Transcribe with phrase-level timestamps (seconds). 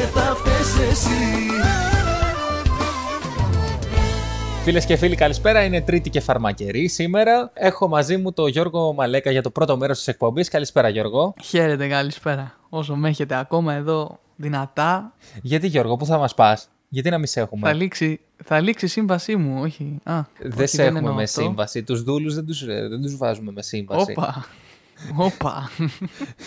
[0.00, 1.08] και θα φταίς εσύ
[4.64, 5.64] Φίλες και φίλοι, καλησπέρα.
[5.64, 7.50] Είναι Τρίτη και φαρμακερή σήμερα.
[7.54, 10.48] Έχω μαζί μου τον Γιώργο Μαλέκα για το πρώτο μέρος της εκπομπής.
[10.48, 11.34] Καλησπέρα, Γιώργο.
[11.42, 12.54] Χαίρετε, καλησπέρα.
[12.68, 15.14] Όσο με έχετε ακόμα εδώ δυνατά.
[15.42, 18.84] Γιατί, Γιώργο, πού θα μας πας, Γιατί να μην σε έχουμε; Θα λήξει, θα λήξει
[18.84, 19.96] η σύμβασή μου, όχι.
[20.02, 21.40] Α, δεν σε έχουμε με αυτό.
[21.40, 21.82] σύμβαση.
[21.82, 24.14] Τους δούλους δεν τους δεν τους βάζουμε με σύμβαση.
[24.16, 24.46] Όπα.
[25.16, 25.70] Όπα.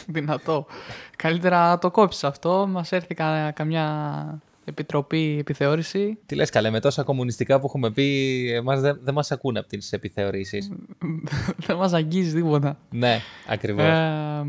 [0.07, 0.65] Δυνατό.
[1.15, 2.67] Καλύτερα το κόψεις αυτό.
[2.69, 3.15] Μας έρθει
[3.53, 6.17] καμιά Επιτροπή Επιθεώρηση.
[6.25, 9.67] Τι λες καλέ, με τόσα κομμουνιστικά που έχουμε πει, εμάς δεν, δεν μας ακούνε από
[9.67, 10.71] τις επιθεωρήσεις.
[11.65, 12.77] δεν μας αγγίζει τίποτα.
[12.89, 13.85] Ναι, ακριβώς.
[13.85, 14.45] Ε,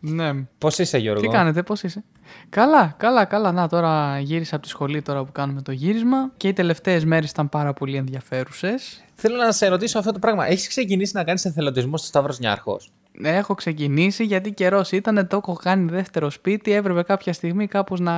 [0.00, 0.32] ναι.
[0.58, 2.04] Πώς είσαι Γιώργο; Τι κάνετε, πώς είσαι;
[2.48, 3.52] Καλά, καλά, καλά.
[3.52, 7.30] Να, τώρα γύρισα από τη σχολή τώρα που κάνουμε το γύρισμα και οι τελευταίες μέρες
[7.30, 9.04] ήταν πάρα πολύ ενδιαφέρουσες.
[9.14, 10.46] Θέλω να σε ρωτήσω αυτό το πράγμα.
[10.46, 15.52] Έχεις ξεκινήσει να κάνεις εθελοντισμό στο Σταύρος Νιάρχος; Έχω ξεκινήσει γιατί καιρός ήταν, το έχω
[15.52, 18.14] κάνει δεύτερο σπίτι, έπρεπε κάποια στιγμή κάπως να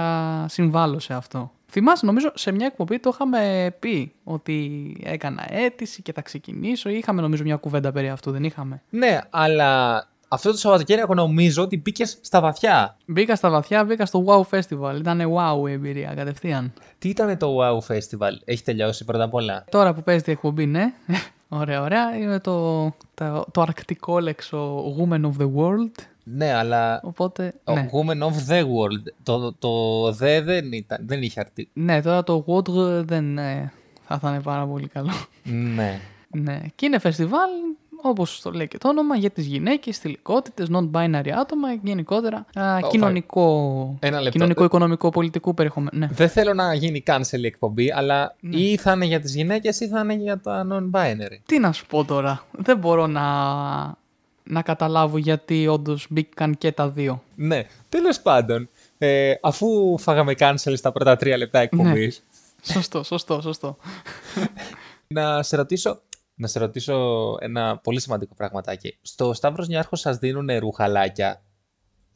[0.49, 1.51] συμβάλλω σε αυτό.
[1.71, 6.89] Θυμάσαι, νομίζω σε μια εκπομπή το είχαμε πει ότι έκανα αίτηση και θα ξεκινήσω.
[6.89, 11.77] Είχαμε νομίζω μια κουβέντα περί αυτού, δεν είχαμε; Ναι, αλλά αυτό το Σαββατοκύριακο νομίζω ότι
[11.77, 12.97] μπήκες στα βαθιά.
[13.07, 14.95] Μπήκα στα βαθιά, μπήκα στο Wow Festival.
[14.99, 16.73] Ήταν wow η εμπειρία κατευθείαν.
[16.99, 20.67] Τι ήταν το Wow Festival, έχει τελειώσει πρώτα απ' όλα; Τώρα που παίζει την εκπομπή,
[20.67, 20.93] ναι.
[21.53, 22.17] Ωραία, ωραία.
[22.17, 22.83] Είναι το,
[23.15, 25.93] το, το αρκτικό λέξο Woman of the World.
[26.25, 27.01] Ναι, αλλά.
[27.05, 27.55] Οπότε.
[27.65, 27.89] Ναι.
[27.93, 29.13] Woman of the World.
[29.23, 31.71] Το, το The δεν, ήταν, δεν είχε αρτή.
[31.73, 33.71] Ναι, τώρα το Water δεν ναι,
[34.07, 35.11] θα ήταν πάρα πολύ καλό.
[35.75, 36.01] Ναι.
[36.29, 36.61] ναι.
[36.75, 37.51] Και είναι φεστιβάλ
[38.03, 43.99] όπως το λέει και το όνομα, για τις γυναίκες, θηλυκότητε, non-binary άτομα, γενικότερα α, κοινωνικό,
[44.31, 45.99] κοινωνικό, οικονομικό, πολιτικό περιεχομένο.
[45.99, 46.09] Ναι.
[46.13, 48.57] Δεν θέλω να γίνει cancel η εκπομπή, αλλά ναι.
[48.57, 51.39] ή θα είναι για τις γυναίκες ή θα είναι για τα non-binary.
[51.47, 52.45] Τι να σου πω τώρα.
[52.51, 53.25] Δεν μπορώ να,
[54.43, 57.23] να καταλάβω γιατί όντως μπήκαν και τα δύο.
[57.35, 58.69] Ναι, τέλος πάντων.
[58.99, 62.23] Ε, αφού φάγαμε cancel στα πρώτα τρία λεπτά εκπομπής.
[62.23, 62.73] Ναι.
[62.75, 63.77] Σωστό, σωστό, σωστό.
[65.07, 66.01] να σε ρωτήσω,
[66.41, 68.99] να σε ρωτήσω ένα πολύ σημαντικό πραγματάκι.
[69.03, 71.43] Στο Σταύρος Νιάρχος σας δίνουν ρουχαλάκια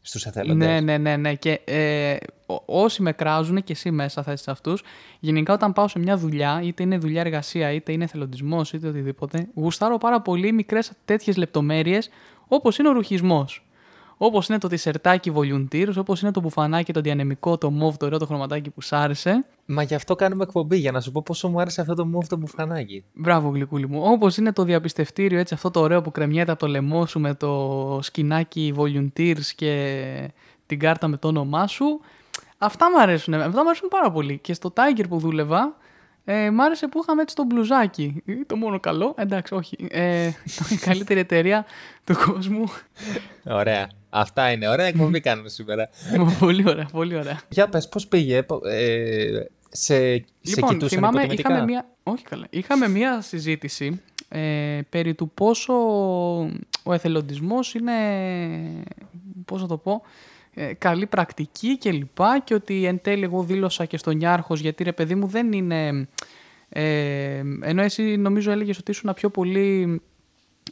[0.00, 1.34] στους εθελοντές; Ναι, ναι, ναι, ναι.
[1.34, 2.16] Και ε,
[2.64, 4.82] όσοι με κράζουν και εσύ μέσα θα είσαι αυτούς,
[5.20, 9.48] γενικά όταν πάω σε μια δουλειά, είτε είναι δουλειά εργασία, είτε είναι εθελοντισμός, είτε οτιδήποτε,
[9.54, 12.08] γουστάρω πάρα πολύ μικρές τέτοιες λεπτομέρειες,
[12.48, 13.66] όπως είναι ο ρουχισμός.
[14.16, 18.19] Όπως είναι το τισερτάκι volunteers, όπως είναι το μπουφανάκι, το διανεμικό, το μοβ, το ωραίο
[18.19, 19.44] το χρωματάκι που σ' άρεσε.
[19.66, 22.26] Μα γι' αυτό κάνουμε εκπομπή, για να σου πω πόσο μου άρεσε αυτό το μοβ
[22.26, 23.04] το μπουφανάκι.
[23.14, 24.00] Μπράβο, γλυκούλη μου.
[24.03, 27.34] Όπως είναι το διαπιστευτήριο, έτσι αυτό το ωραίο που κρεμιέται από το λαιμό σου με
[27.34, 30.32] το σκινάκι volunteers και
[30.66, 32.00] την κάρτα με το όνομά σου.
[32.58, 33.34] Αυτά μου αρέσουν.
[33.34, 34.38] Αυτά μου αρέσουν πάρα πολύ.
[34.38, 35.76] Και στο Tiger που δούλευα,
[36.24, 38.22] ε, μ' άρεσε που είχαμε έτσι το μπλουζάκι.
[38.46, 39.14] Το μόνο καλό.
[39.18, 39.76] Εντάξει, όχι.
[39.90, 40.30] Ε,
[40.70, 41.64] η καλύτερη εταιρεία
[42.04, 42.64] του κόσμου.
[43.44, 43.88] Ωραία.
[44.10, 44.68] Αυτά είναι.
[44.68, 45.88] Ωραία εκπομπή κάνουμε σήμερα.
[46.38, 47.40] πολύ ωραία, πολύ ωραία.
[47.48, 53.20] Για πες, πώς πήγε, ε, σε, λοιπόν, σε θυμάμαι, είχαμε μια, όχι καλά, είχαμε μια
[53.20, 55.74] συζήτηση ε, περί του πόσο
[56.82, 57.92] ο εθελοντισμός είναι,
[59.44, 60.08] πώς θα το πω, ε,
[60.78, 64.92] καλή πρακτική και λοιπά και ότι εν τέλει εγώ δήλωσα και στον Νιάρχος γιατί ρε
[64.92, 66.09] παιδί μου δεν είναι...
[66.69, 70.00] Ε, ενώ εσύ νομίζω έλεγες ότι ήσουν πιο πολύ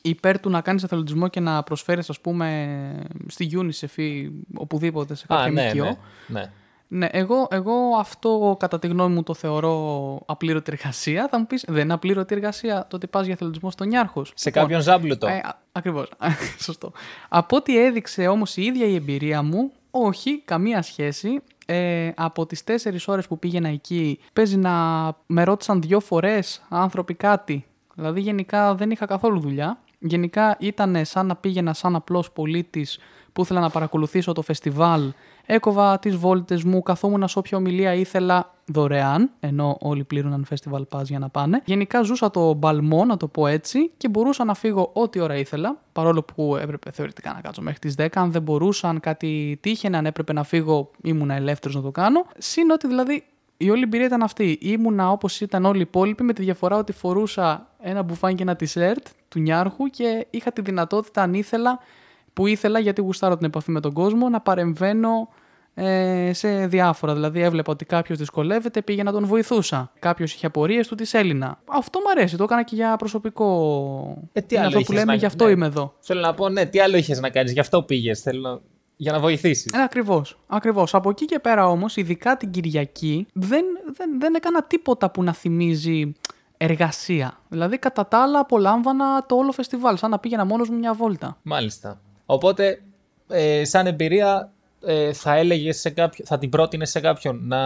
[0.03, 5.27] υπέρ του να κάνεις εθελοντισμό και να προσφέρεις ας πούμε στη UNICEF ή οπουδήποτε σε
[5.27, 6.51] κάποια ναι, ναι, ναι.
[6.95, 11.29] Ναι, εγώ, εγώ αυτό κατά τη γνώμη μου το θεωρώ απλήρωτη εργασία.
[11.31, 14.25] Θα μου πεις, δεν είναι απλήρωτη εργασία το ότι πας για εθελοντισμό στον Νιάρχο.
[14.25, 15.27] Σε λοιπόν, κάποιον ζάμπλουτο.
[15.27, 15.41] Ε,
[15.73, 16.09] Ακριβώς.
[16.67, 16.93] Σωστό.
[17.29, 21.43] Από ό,τι έδειξε όμως η ίδια η εμπειρία μου, όχι, καμία σχέση.
[21.67, 24.73] Ε, από τις τέσσερις ώρες που πήγαινα εκεί παίζει να
[25.27, 27.65] με ρώτησαν δύο φορές άνθρωποι κάτι.
[27.95, 29.79] Δηλαδή γενικά δεν είχα καθόλου δουλειά.
[29.99, 32.99] Γενικά ήταν σαν να πήγαινα σαν απλός πολίτης
[33.33, 35.13] που ήθελα να παρακολουθήσω το φεστιβάλ
[35.47, 41.05] Έκοβα τις βόλτες μου, καθόμουν σε όποια ομιλία ήθελα δωρεάν, ενώ όλοι πλήρωναν festival pass
[41.05, 41.63] για να πάνε.
[41.65, 45.77] Γενικά ζούσα το μπαλμό, να το πω έτσι, και μπορούσα να φύγω ό,τι ώρα ήθελα,
[45.93, 48.07] παρόλο που έπρεπε θεωρητικά να κάτσω μέχρι τις 10.
[48.15, 52.27] Αν δεν μπορούσα, αν κάτι τύχαινε, αν έπρεπε να φύγω, ήμουν ελεύθερος να το κάνω.
[52.39, 53.25] Συν ότι δηλαδή
[53.57, 54.59] η όλη εμπειρία ήταν αυτή.
[54.61, 58.57] Ήμουνα όπως ήταν όλοι οι υπόλοιποι, με τη διαφορά ότι φορούσα ένα μπουφάν και ένα
[58.61, 61.79] t-shirt του Νιάρχου και είχα τη δυνατότητα, αν ήθελα,
[62.33, 65.29] που ήθελα γιατί γουστάρω την επαφή με τον κόσμο να παρεμβαίνω
[65.75, 67.15] ε, σε διάφορα.
[67.15, 69.93] Δηλαδή έβλεπα ότι κάποιος δυσκολεύεται, πήγε να τον βοηθούσα.
[69.99, 71.59] Κάποιος είχε απορίες, του της Έλληνα.
[71.65, 72.37] Αυτό μου αρέσει.
[72.37, 74.29] Το έκανα και για προσωπικό.
[74.33, 75.15] Ε, τι άλλο αυτό που λέμε, να...
[75.15, 75.51] γι' αυτό ναι.
[75.51, 75.95] είμαι εδώ.
[76.01, 78.21] Θέλω να πω, ναι, τι άλλο είχες να κάνεις, γι' αυτό πήγες.
[78.21, 78.63] Θέλω
[78.97, 79.73] για να βοηθήσεις.
[79.73, 80.39] Ε, Ακριβώς.
[80.47, 80.95] Ακριβώς.
[80.95, 83.65] Από εκεί και πέρα όμως, ειδικά την Κυριακή, δεν,
[83.97, 86.13] δεν, δεν έκανα τίποτα που να θυμίζει
[86.57, 87.39] εργασία.
[87.49, 91.39] Δηλαδή, κατά τα άλλα, απολάμβανα το όλο φεστιβάλ, σαν να πήγαινα μόνος μου μια βόλτα.
[91.43, 92.01] Μάλιστα.
[92.33, 92.83] Οπότε,
[93.29, 94.53] ε, σαν εμπειρία,
[94.85, 97.59] ε, θα έλεγες σε κάποιον, θα την πρότεινες σε κάποιον να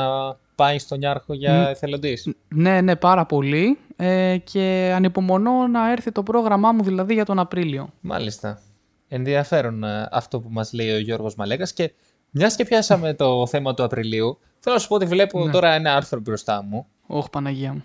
[0.55, 1.67] πάει στον Ιάρχο για Μ.
[1.71, 3.79] εθελοντής; Ναι, ναι, πάρα πολύ.
[3.97, 7.89] Ε, και ανυπομονώ να έρθει το πρόγραμμά μου δηλαδή για τον Απρίλιο.
[8.01, 8.61] Μάλιστα.
[9.09, 11.93] Ενδιαφέρον ε, αυτό που μας λέει ο Γιώργος Μαλέκας και
[12.31, 15.53] μιας και πιάσαμε το θέμα του Απριλίου, θέλω να σου πω ότι βλέπω Ναι.
[15.53, 17.83] τώρα ένα άρθρο μπροστά μου, Όχι, Παναγία μου.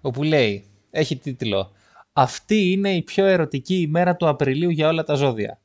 [0.00, 1.70] όπου λέει, έχει τίτλο
[2.12, 5.58] «Αυτή είναι η πιο ερωτική ημέρα του Απριλίου για όλα τα ζώδια».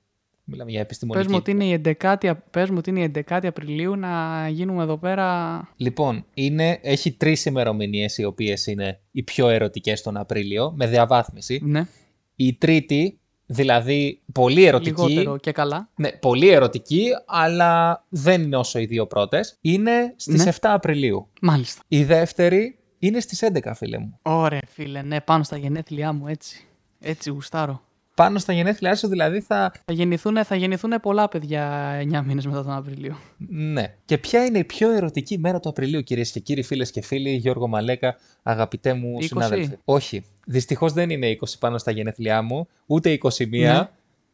[0.50, 1.26] Μιλάμε για επιστημονική.
[1.26, 4.84] Πες μου, ότι είναι η 11η, πες μου ότι είναι η 11η Απριλίου να γίνουμε
[4.84, 5.68] εδώ πέρα.
[5.78, 11.60] Λοιπόν, είναι, έχει τρεις ημερομηνίες οι οποίες είναι οι πιο ερωτικές τον Απρίλιο, με διαβάθμιση.
[11.64, 11.88] Ναι,
[12.36, 15.90] Η τρίτη, δηλαδή πολύ ερωτική, λιγότερο και καλά.
[15.96, 20.52] ναι, πολύ ερωτική, αλλά δεν είναι όσο οι δύο πρώτες, είναι στις Ναι.
[20.52, 21.28] 7 Απριλίου.
[21.42, 21.82] Μάλιστα.
[21.88, 24.20] Η δεύτερη είναι στις 11, φίλε μου.
[24.22, 26.68] Ωραία, φίλε, ναι, πάνω στα γενέθλιά μου, έτσι.
[27.00, 27.82] Έτσι γουστάρω.
[28.18, 29.72] Πάνω στα γενέθλιά σου δηλαδή θα...
[29.86, 33.18] Θα γεννηθούν, θα γεννηθούν πολλά παιδιά 9 μήνες μετά τον Απριλίο.
[33.48, 33.94] Ναι.
[34.06, 37.30] Και ποια είναι η πιο ερωτική μέρα του Απριλίου, κυρίες και κύριοι, φίλες και φίλοι,
[37.30, 39.24] Γιώργο Μαλέκα, αγαπητέ μου 20.
[39.24, 39.80] συνάδελφε.
[39.86, 40.24] Όχι.
[40.46, 43.90] Δυστυχώς δεν είναι 20 πάνω στα γενέθλιά μου, ούτε 21 Ναι.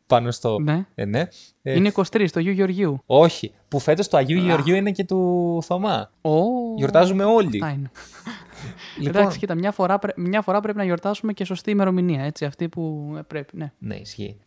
[0.07, 0.59] πάνω στο...
[0.59, 0.85] Ναι.
[0.95, 1.27] Ε, ναι.
[1.61, 3.01] Ε, Είναι 23, το Γιου Γεωργίου.
[3.05, 3.51] Όχι.
[3.67, 6.11] Που φέτος το Αγίου Γεωργίου είναι και του Θωμά.
[6.21, 6.31] Ω,
[6.77, 7.59] Γιορτάζουμε όλοι.
[7.61, 7.91] Αυτά είναι.
[8.97, 12.45] Λοιπόν, Εντάξει, κοίτα, μια φορά, πρέ- μια φορά πρέπει να γιορτάσουμε και σωστή ημερομηνία, έτσι,
[12.45, 13.71] αυτή που ε, πρέπει, ναι.
[13.79, 14.37] ναι, ισχύει.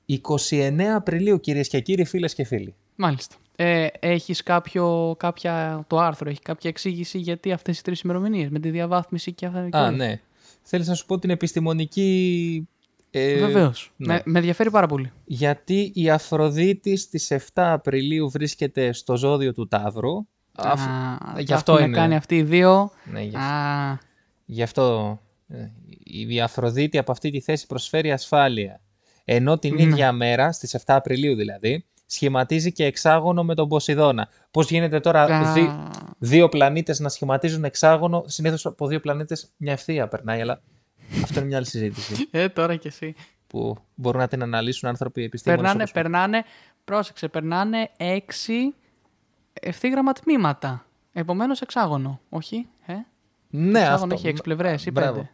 [0.51, 2.75] 29 Απριλίου, κυρίες και κύριοι, φίλες και φίλοι.
[2.97, 3.37] Μάλιστα.
[3.57, 8.59] Ε, έχεις κάποιο, κάποια, το άρθρο, έχει κάποια εξήγηση γιατί αυτές οι τρεις ημερομηνίες, με
[8.59, 9.69] τη διαβάθμιση και αυτά.
[9.69, 9.91] και Α, όλα.
[9.91, 10.21] ναι.
[10.63, 12.69] Θέλεις να σου πω την επιστημονική...
[13.11, 13.93] Ε, Βεβαίως.
[13.97, 14.13] ναι.
[14.13, 15.13] Με, με ενδιαφέρει πάρα πολύ.
[15.25, 20.27] Γιατί η Αφροδίτης στις 7 Απριλίου βρίσκεται στο ζώδιο του Ταύρου.
[20.59, 21.97] Αφ- Α, γι' τα αυτό έχουν είναι.
[21.97, 22.91] κάνει αυτοί οι δύο.
[23.05, 23.99] Ναι, γι' Α,
[24.45, 25.19] Γι' αυτό
[25.49, 25.57] ε,
[26.05, 28.81] η Αφροδίτη από αυτή τη θέση προσφέρει ασφάλεια.
[29.25, 29.83] Ενώ την Ναι.
[29.83, 34.29] ίδια μέρα, στις 7 Απριλίου δηλαδή, σχηματίζει και εξάγωνο με τον Ποσειδώνα.
[34.51, 35.71] Πώς γίνεται τώρα α, δι-
[36.19, 40.61] δύο πλανήτες να σχηματίζουν εξάγωνο, συνήθως από δύο πλανήτες μια ευθεία περνάει, αλλά
[41.23, 43.15] αυτό είναι μια άλλη συζήτηση Ε, τώρα κι εσύ.
[43.47, 45.63] που μπορούν να την αναλύσουν άνθρωποι επιστήμονες.
[45.65, 46.45] Περνάνε, όπως- περνάνε,
[46.85, 48.75] πρόσεξε, περνάνε έξι
[49.61, 50.87] ευθύγραμμα τμήματα.
[51.13, 52.93] Επομένως εξάγωνο, όχι, ε;
[53.51, 54.15] Ναι, εξάγωνο αυτό.
[54.15, 55.13] έχει έξι πλευρές ή Μπράβο.
[55.15, 55.31] πέντε.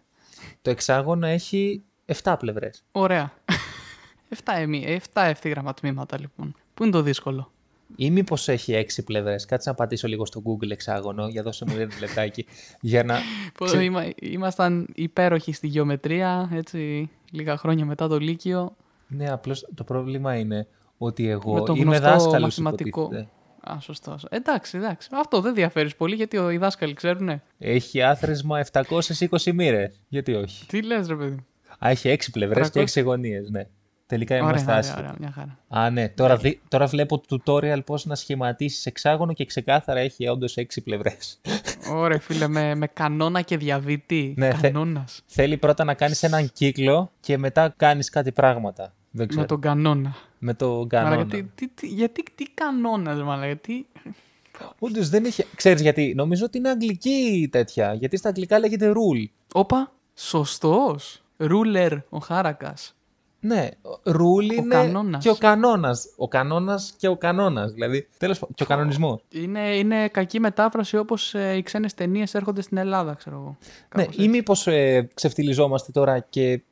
[0.62, 1.82] Το εξάγωνο έχει
[2.22, 2.84] 7 πλευρές.
[2.92, 3.32] Ωραία.
[4.28, 6.54] Εφτά, εμεί, εφτά ευθύγραμμα τμήματα λοιπόν.
[6.74, 7.52] Πού είναι το δύσκολο;
[7.96, 9.44] Ή μήπως έχει 6 πλευρές.
[9.44, 12.46] Κάτσε να πατήσω λίγο στο Google εξάγωνο, για δώσε μου ένα λεπτάκι.
[12.80, 13.18] για να...
[13.58, 18.76] Πώς Ξε- είμα- ήμασταν υπέροχοι στη γεωμετρία, έτσι, λίγα χρόνια μετά το Λύκειο.
[19.08, 20.66] Ναι, απλώς το πρόβλημα είναι
[20.98, 23.00] ότι εγώ Με το είμαι γνωστό δάσκαλος μαθηματικό.
[23.00, 23.28] υποτίθεται.
[23.64, 24.24] Α, σωστός.
[24.28, 25.08] Εντάξει, εντάξει.
[25.12, 27.42] Αυτό δεν διαφέρεις πολύ γιατί οι δάσκαλοι ξέρουν.
[27.58, 30.00] Έχει άθροισμα 720 μοίρες.
[30.08, 31.30] Γιατί όχι; Τι λες ρε παιδί.
[31.30, 31.46] μου;
[31.78, 33.00] Α, έχει 6 πλευρές και 300.
[33.00, 33.66] 6 γωνίες, ναι.
[34.06, 35.00] Τελικά Ωραία, είμαστε ωραία, άσχετοι.
[35.00, 35.58] ωραία, μια χαρά.
[35.68, 36.08] Α, ναι.
[36.08, 41.40] Τώρα, δι- τώρα βλέπω tutorial πώς να σχηματίσεις εξάγωνο και ξεκάθαρα έχει όντως 6 πλευρές.
[41.92, 44.34] Ωραία, φίλε, με, με κανόνα και διαβήτη.
[44.36, 45.22] Ναι, θε- Κανόνας.
[45.26, 48.94] Θέλει πρώτα να κάνεις έναν κύκλο και μετά κάνεις κάτι πράγματα.
[49.10, 49.40] Δεν ξέρω.
[49.42, 50.14] Με τον κανόνα.
[50.44, 51.26] Με το Μαλάκα, κανόνα.
[51.26, 53.84] τι, τι, τι, γιατί τι κανόνα, μαλάκα, τι.
[54.78, 55.44] Όντως δεν έχει.
[55.56, 56.12] Ξέρεις γιατί.
[56.16, 57.94] Νομίζω ότι είναι αγγλική τέτοια.
[57.94, 59.26] Γιατί στα αγγλικά λέγεται rule.
[59.52, 61.22] Όπα, σωστός.
[61.36, 62.94] Ρούλερ, ο Χάρακας.
[63.40, 63.68] Ναι,
[64.04, 65.22] rule είναι κανόνας.
[65.22, 66.12] και ο κανόνας.
[66.16, 67.72] Ο κανόνας και ο κανόνας.
[67.72, 69.24] Δηλαδή, τέλος πάντων, και ο κανονισμός.
[69.28, 73.56] Είναι, είναι κακή μετάφραση όπως ε, οι ξένες ταινίες έρχονται στην Ελλάδα, ξέρω εγώ.
[73.96, 76.62] Ναι, Κάπως ή μήπως ε, ξεφτυλιζόμαστε τώρα και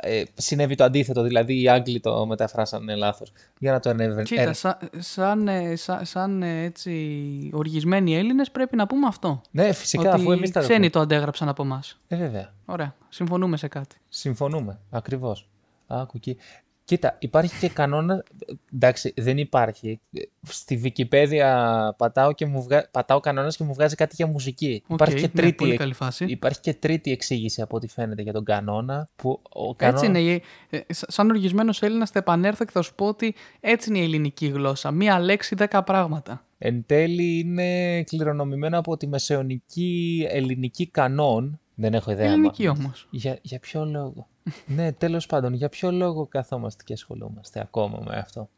[0.00, 3.32] ε, συνέβη το αντίθετο, δηλαδή οι Άγγλοι το μεταφράσανε λάθος.
[3.58, 4.22] Για να το ενεύε...
[4.22, 9.40] Κοίτα, σαν, σαν, ε, σαν, σαν, ε, έτσι οργισμένοι Έλληνες πρέπει να πούμε αυτό.
[9.50, 12.00] Ναι, φυσικά, ότι αφού εμείς τα ξένοι το αντέγραψαν από εμάς.
[12.08, 12.54] Ε, βέβαια.
[12.64, 13.96] Ωραία, συμφωνούμε σε κάτι.
[14.08, 14.78] Συμφωνούμε.
[14.90, 15.48] Ακριβώς.
[15.86, 16.36] Άκου εκεί.
[16.88, 18.24] Κοίτα, υπάρχει και κανόνας.
[18.74, 20.00] Εντάξει, δεν υπάρχει.
[20.42, 21.44] Στη Wikipedia
[21.96, 22.88] πατάω, και μου βγα...
[22.90, 24.82] πατάω κανόνας και μου βγάζει κάτι για μουσική.
[24.86, 25.54] Οκ, υπάρχει, και ναι, τρίτη...
[25.54, 26.24] πολύ καλή φάση.
[26.24, 29.08] υπάρχει και τρίτη εξήγηση από ό,τι φαίνεται για τον κανόνα.
[29.16, 29.98] Που ο κανόνας...
[29.98, 30.32] Έτσι είναι.
[30.32, 33.98] η- ε, σα- Σαν οργισμένος Έλληνας θα επανέλθω και θα σου πω ότι έτσι είναι
[33.98, 34.90] η ελληνική γλώσσα.
[34.90, 36.44] Μία λέξη, δέκα πράγματα.
[36.58, 41.60] Εν τέλει είναι κληρονομημένο από τη μεσαιωνική ελληνική κανόν.
[41.80, 42.30] Δεν έχω ιδέα.
[42.30, 43.06] ελληνική μα- όμως.
[43.10, 44.28] Για, για ποιο λόγο;
[44.76, 48.48] ναι, τέλος πάντων, για ποιο λόγο καθόμαστε και ασχολούμαστε ακόμα με αυτό;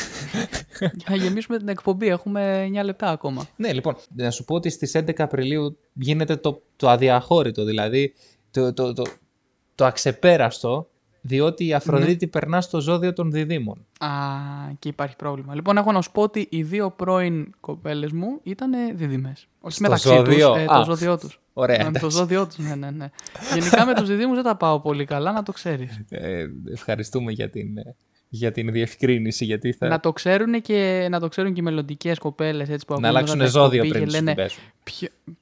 [0.94, 3.46] Για να γεμίσουμε την εκπομπή, έχουμε 9 λεπτά ακόμα.
[3.56, 8.14] Ναι, λοιπόν, να σου πω ότι στις 11 Απριλίου γίνεται το, το αδιαχώρητο, δηλαδή
[8.50, 9.02] το, το, το,
[9.74, 10.90] το αξεπέραστο,
[11.20, 12.30] διότι η Αφροδίτη Ναι.
[12.30, 13.86] περνά στο ζώδιο των διδήμων.
[13.98, 14.08] Α,
[14.78, 15.54] και υπάρχει πρόβλημα.
[15.54, 19.32] Λοιπόν, έχω να σου πω ότι οι δύο πρώην κοπέλες μου ήταν δίδυμε.
[19.60, 20.76] Όχι Στο μεταξύ ζώδιο; τους, ε, Α.
[20.76, 21.40] το ζώδιό τους.
[21.52, 22.16] Ωραία, με το εντάξει.
[22.16, 23.10] ζώδιό τους, ναι, ναι, ναι.
[23.54, 26.00] Γενικά με τους διδήμου δεν τα πάω πολύ καλά, να το ξέρεις.
[26.08, 27.96] Ε, ευχαριστούμε για την, ε,
[28.28, 29.88] για την διευκρίνηση, γιατί θα...
[29.88, 33.38] Να το ξέρουν και, να το ξέρουν και οι μελλοντικές κοπέλες που να ακούνε αλλάξουν
[33.38, 34.62] τώρα ζώδιο εκπομπή πριν και τους λένε την πέσουν.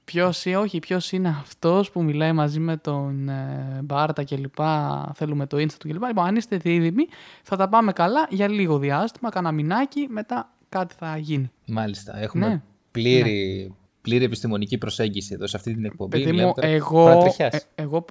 [0.05, 5.13] ποιος, όχι, ποιος είναι αυτός που μιλάει μαζί με τον ε, Μπάρτα και λοιπά.
[5.15, 6.05] Θέλουμε το Insta του κλπ.
[6.05, 7.07] Λοιπόν, αν είστε δίδυμοι,
[7.43, 11.51] θα τα πάμε καλά για λίγο διάστημα, κάνα μηνάκι, μετά κάτι θα γίνει.
[11.67, 12.21] Μάλιστα.
[12.21, 12.63] Έχουμε Ναι.
[12.91, 16.11] πλήρη, πλήρη επιστημονική προσέγγιση εδώ σε αυτή την εκπομπή.
[16.19, 17.55] Παιδί Μιλάμε μου, τώρα εγώ, παρατριχιάς.
[17.55, 18.05] ε, εγώ,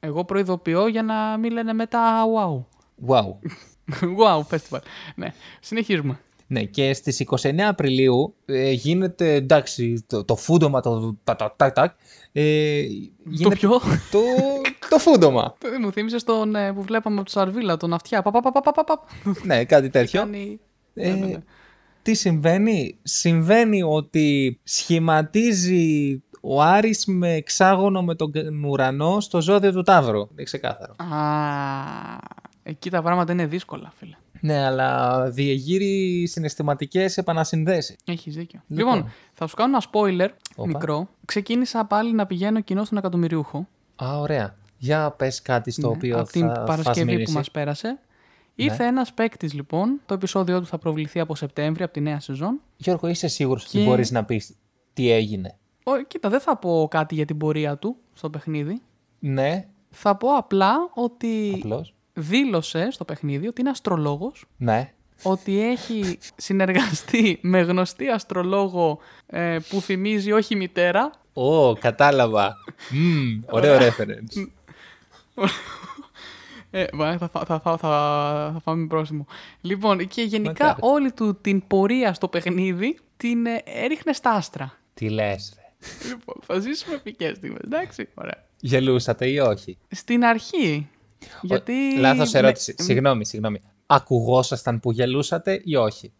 [0.00, 2.64] εγώ προειδοποιώ για να μην λένε μετά wow.
[3.08, 3.50] Wow.
[4.20, 4.80] wow, festival.
[5.14, 6.20] Ναι, συνεχίζουμε.
[6.50, 11.94] Ναι, και στις 29 Απριλίου ε, γίνεται, εντάξει, το, το φούντομα, το τακ τακ τακ,
[12.32, 12.80] ε,
[13.24, 13.80] γίνεται ποιο;
[14.10, 14.20] Το,
[14.88, 15.54] το φούντομα.
[15.74, 18.22] Ε, Μου θύμισες τον ε, που βλέπαμε από το Σαρβίλα, τον αυτιά.
[18.22, 19.00] Πα, πα, πα, πα, πα, πα, πα.
[19.44, 20.20] ναι, κάτι τέτοιο.
[20.20, 20.60] Κάνει...
[20.94, 21.38] Ε, Ναι, ναι, ναι.
[22.02, 28.32] Τι συμβαίνει; Συμβαίνει ότι σχηματίζει ο Άρης με εξάγωνο με τον
[28.64, 30.28] ουρανό στο ζώδιο του Ταύρου.
[30.32, 30.94] Είναι ξεκάθαρο.
[30.98, 31.06] Α,
[32.70, 34.16] εκεί τα πράγματα είναι δύσκολα, φίλε.
[34.40, 37.96] Ναι, αλλά διεγείρει συναισθηματικές επανασυνδέσεις.
[38.04, 38.62] Έχεις δίκιο.
[38.68, 38.94] Λοιπόν.
[38.94, 40.66] Λοιπόν, θα σου κάνω ένα spoiler Όπα.
[40.68, 41.08] μικρό.
[41.24, 43.66] Ξεκίνησα πάλι να πηγαίνω κοινό στον εκατομμυριούχο.
[44.04, 44.54] Α, ωραία.
[44.78, 47.32] Για πες κάτι στο Ναι, οποίο από την θα φας Παρασκευή που μήνυση.
[47.34, 47.98] μας πέρασε.
[48.54, 50.00] Ήρθε ένας παίκτης λοιπόν.
[50.06, 52.60] Το επεισόδιό του θα προβληθεί από Σεπτέμβρη, από τη νέα σεζόν.
[52.76, 54.54] Γιώργο, είσαι σίγουρος Και- ότι μπορείς να πεις
[54.92, 58.80] τι έγινε; Ω, κοίτα, δεν θα πω κάτι για την πορεία του στο παιχνίδι.
[59.18, 61.94] Ναι, Θα πω απλά ότι απλώς.
[62.20, 64.92] Δήλωσε στο παιχνίδι ότι είναι αστρολόγος Ναι.
[65.22, 71.10] ότι έχει συνεργαστεί με γνωστή αστρολόγο ε, που θυμίζει όχι μητέρα.
[71.32, 72.54] Ω, κατάλαβα.
[72.90, 74.46] Μμμ, ωραίο reference.
[76.70, 77.78] Ε, μα, θα, θα, θα, θα, θα,
[78.52, 79.26] θα φάμε πρόστιμο.
[79.60, 80.80] Λοιπόν, και γενικά Μακάρι.
[80.82, 84.78] όλη του την πορεία στο παιχνίδι την ε, έριχνε στα άστρα.
[84.94, 85.62] Τι λες, ρε.
[86.08, 88.44] Λοιπόν, θα ζήσουμε επικές στιγμές, εντάξει, ωραία.
[88.60, 90.88] Γελούσατε ή όχι; Στην αρχή,
[91.42, 91.72] γιατί...
[91.96, 92.74] Ο- Λάθος με- ερώτηση.
[92.78, 93.60] Συγγνώμη, συγγνώμη.
[93.86, 96.12] Ακουγόσασταν που γελούσατε ή όχι;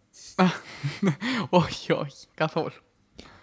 [1.49, 2.73] όχι, όχι, καθόλου.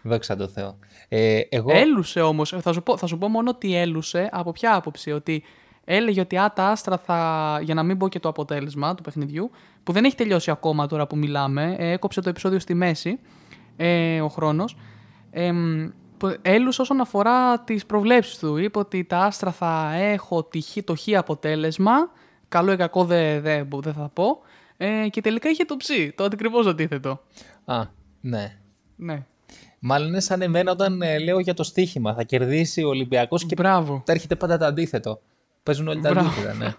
[0.01, 0.77] Δόξα τω Θεώ.
[1.09, 1.71] Ε, εγώ...
[1.73, 2.53] Έλουσε όμως.
[2.61, 5.43] Θα, σου πω- θα σου πω μόνο ότι έλουσε από ποια άποψη; Ότι
[5.83, 7.59] έλεγε ότι α, τα άστρα θα.
[7.63, 9.51] Για να μην πω και το αποτέλεσμα του παιχνιδιού,
[9.83, 11.75] που δεν έχει τελειώσει ακόμα τώρα που μιλάμε.
[11.77, 13.19] ε, έκοψε το επεισόδιο στη μέση
[13.77, 14.77] ε, ο χρόνος.
[15.31, 15.51] Ε,
[16.15, 18.57] μ, που- έλουσε όσον αφορά τις προβλέψεις του.
[18.57, 21.93] Είπε ότι τα άστρα θα έχω τη χ- το χ αποτέλεσμα.
[22.47, 24.39] Καλό ή κακό δεν δε, δεν θα πω.
[24.77, 25.87] Ε, και τελικά είχε το ψ.
[26.15, 27.21] Το ακριβώς αντίθετο.
[27.65, 27.81] Α,
[28.21, 28.57] ναι.
[28.95, 29.25] Ναι.
[29.79, 32.13] Μάλλον είναι σαν εμένα όταν ε, λέω για το στοίχημα.
[32.13, 34.03] Θα κερδίσει ο Ολυμπιακός και Μπράβο.
[34.05, 35.21] έρχεται πάντα το αντίθετο.
[35.63, 36.27] Παίζουν όλοι τα Μπράβο.
[36.29, 36.65] αντίθετα, ναι.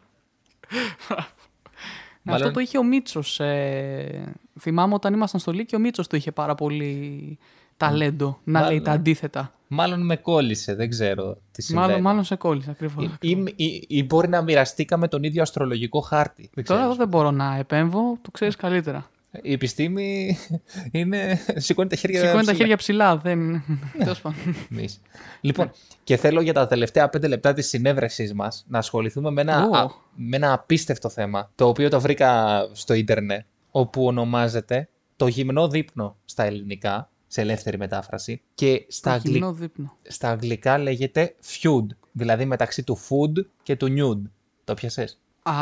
[2.28, 3.40] Αυτό Μάλλον- το είχε ο Μίτσος.
[3.40, 7.38] Ε, θυμάμαι όταν ήμασταν στο Λύκειο, ο Μίτσος το είχε πάρα πολύ
[7.76, 8.96] ταλέντο να Μάλλον, λέει τα ναι.
[8.96, 9.50] αντίθετα.
[9.68, 11.86] Μάλλον με κόλλησε, δεν ξέρω τι συμβαίνει.
[11.86, 13.04] Μάλλον, μάλλον σε κόλλησε ακριβώς.
[13.20, 16.50] Ή, ή- ή- ή μπορεί να μοιραστήκαμε τον ίδιο αστρολογικό χάρτη.
[16.54, 16.84] Δεν Τώρα ξέρω.
[16.92, 19.10] εδώ δεν μπορώ να επέμβω, το ξέρεις καλύτερα.
[19.42, 20.36] Η επιστήμη
[20.92, 21.38] είναι.
[21.56, 22.56] σηκώνει τα χέρια Σηκώνει τα ψηλά.
[22.56, 23.16] χέρια ψηλά.
[23.16, 23.62] Δεν...
[23.98, 24.38] Τέλος πάντων.
[24.70, 25.00] Εμείς.
[25.40, 25.70] Λοιπόν,
[26.04, 29.76] και θέλω για τα τελευταία πέντε λεπτά της συνέβρεσής μας να ασχοληθούμε με ένα, Ω.
[29.76, 35.68] α- με ένα απίστευτο θέμα, το οποίο το βρήκα στο ίντερνετ, όπου ονομάζεται το γυμνό
[35.68, 39.96] δείπνο στα ελληνικά, σε ελεύθερη μετάφραση, και στα, Το αγγλι- γυμνό δείπνο.
[40.02, 44.30] στα αγγλικά λέγεται feud, δηλαδή μεταξύ του food και του nude.
[44.64, 45.54] Το πιασες; Α,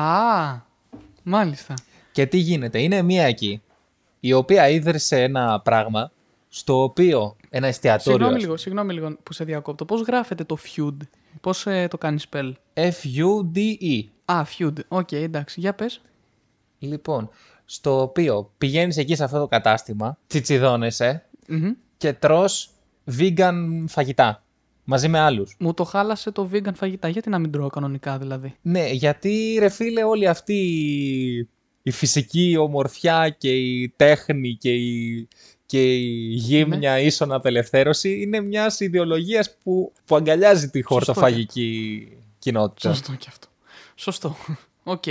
[1.23, 1.75] μάλιστα.
[2.13, 3.63] Και τι γίνεται, είναι μία εκεί,
[4.21, 6.13] η οποία ίδρυσε ένα πράγμα,
[6.49, 8.13] στο οποίο ένα εστιατόριο...
[8.19, 9.85] Συγγνώμη λίγο, συγγνώμη λίγο που σε διακόπτω.
[9.85, 10.97] Πώς γράφεται το Fude,
[11.41, 14.03] πώς ε, το κάνεις spell; F-U-D-E.
[14.25, 14.73] Α, Fude.
[14.89, 16.01] OK, εντάξει, για πες.
[16.79, 17.29] Λοιπόν,
[17.65, 21.71] στο οποίο πηγαίνεις εκεί σε αυτό το κατάστημα, τσιτσιδώνεσαι Μμμ.
[21.97, 22.71] και τρως
[23.19, 24.45] vegan φαγητά
[24.85, 25.57] μαζί με άλλους.
[25.59, 27.09] Μου το χάλασε το vegan φαγητά.
[27.09, 31.49] Γιατί να μην τρώω κανονικά δηλαδή; Ναι, γιατί ρε φίλε όλη αυτή η,
[31.83, 35.29] η φυσική ομορφιά και η τέχνη και η,
[35.67, 42.09] και η γύμνια ίσον απελευθέρωση είναι μιας ιδεολογίας που, που αγκαλιάζει τη χορτοφαγική
[42.39, 42.89] κοινότητα.
[42.95, 43.49] Σωστό και αυτό.
[43.95, 44.37] Σωστό.
[44.95, 45.05] Οκ.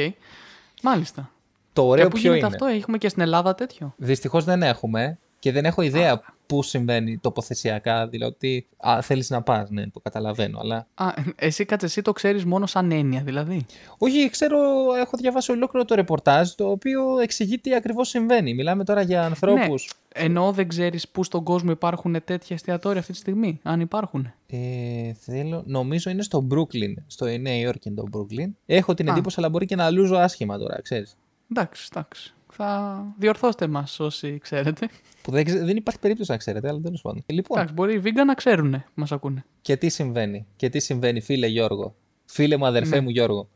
[0.84, 1.32] Μάλιστα.
[1.74, 4.64] Το Και ωραίο πού ποιο γίνεται είναι; αυτό, έχουμε και στην Ελλάδα τέτοιο; Δυστυχώς δεν
[4.64, 8.08] έχουμε και δεν έχω ιδέα πού συμβαίνει τοποθεσιακά.
[8.08, 10.60] Δηλαδή, α, θέλεις να πας, ναι, το καταλαβαίνω.
[10.60, 10.88] Αλλά.
[10.94, 13.66] Α, εσύ κάτσε, εσύ το ξέρεις μόνο σαν έννοια, δηλαδή.
[13.98, 14.60] Όχι, ξέρω,
[15.00, 18.54] έχω διαβάσει ολόκληρο το ρεπορτάζ το οποίο εξηγεί τι ακριβώς συμβαίνει.
[18.54, 19.90] Μιλάμε τώρα για ανθρώπους.
[20.18, 20.24] Ναι.
[20.26, 24.34] Ενώ δεν ξέρεις πού στον κόσμο υπάρχουν τέτοια εστιατόρια αυτή τη στιγμή, αν υπάρχουν.
[24.48, 26.94] Ε, θέλω, νομίζω είναι στο Brooklyn.
[27.08, 28.52] Στο Νέα Υόρκη είναι το Brooklyn.
[28.66, 29.12] Έχω την Α.
[29.12, 31.18] εντύπωση, αλλά μπορεί και να λούζω άσχημα τώρα, ξέρεις.
[31.52, 32.33] Εντάξει, εντάξει.
[32.56, 34.90] Θα διορθώστε μας όσοι ξέρετε.
[35.22, 37.24] Που δεν, ξε- δεν υπάρχει περίπτωση να ξέρετε, αλλά τέλος πάντων.
[37.26, 39.46] Ε, Λοιπόν, Εντάξει, μπορεί οι vegan να ξέρουν, μας ακούνε.
[39.62, 41.96] Και τι συμβαίνει, και τι συμβαίνει, φίλε Γιώργο.
[42.26, 43.02] Φίλε μου, αδερφέ Ναι.
[43.02, 43.48] μου Γιώργο.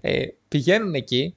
[0.00, 1.36] ε, πηγαίνουν εκεί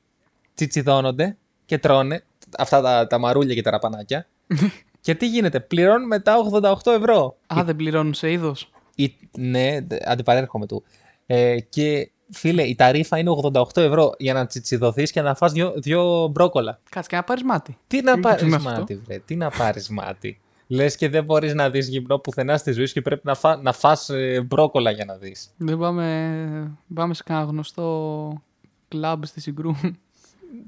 [0.56, 2.24] τσιτσιδώνονται και τρώνε
[2.58, 4.28] αυτά τα, τα μαρούλια και τα ραπανάκια.
[5.02, 6.36] και τι γίνεται, πληρώνουν μετά
[6.84, 7.38] 88 ευρώ.
[7.54, 8.70] Α, δεν πληρώνουν σε είδος.
[8.96, 10.84] Η- ναι, δε- αντιπαρέρχομαι του.
[11.26, 15.74] Ε, και φίλε, η ταρήφα είναι 88 ευρώ για να τσιτσιδωθείς και να φας δυο,
[15.76, 16.80] δυο μπρόκολα.
[16.90, 17.78] Κάτσε και να πάρεις μάτι.
[17.88, 20.40] Τι να Δεν πάρεις ξέρω αυτό; μάτι, βρε, τι να πάρεις μάτι.
[20.68, 23.58] Λες και δεν μπορείς να δεις γυμνό πουθενά στη ζωή σου και πρέπει να, φά,
[23.58, 25.50] να φας ε, μπρόκολα για να δεις.
[25.58, 28.42] Δεν πάμε, πάμε σε κανένα γνωστό
[28.88, 29.72] κλαμπ στη Συγκρού.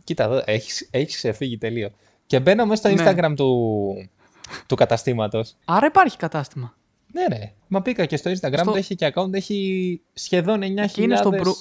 [0.04, 1.92] Κοίτα εδώ, έχεις, έχεις ξεφύγει τελείως.
[2.26, 3.12] Και μπαίνω μέσα στο Ναι.
[3.12, 4.10] Instagram του,
[4.68, 5.56] του καταστήματος.
[5.66, 6.74] Άρα υπάρχει κατάστημα.
[7.14, 10.86] Ναι ρε, μα μπήκα και στο Instagram, Στο- το έχει και account, έχει σχεδόν 9.000...
[10.92, 11.52] Και είναι, στο Μπρου...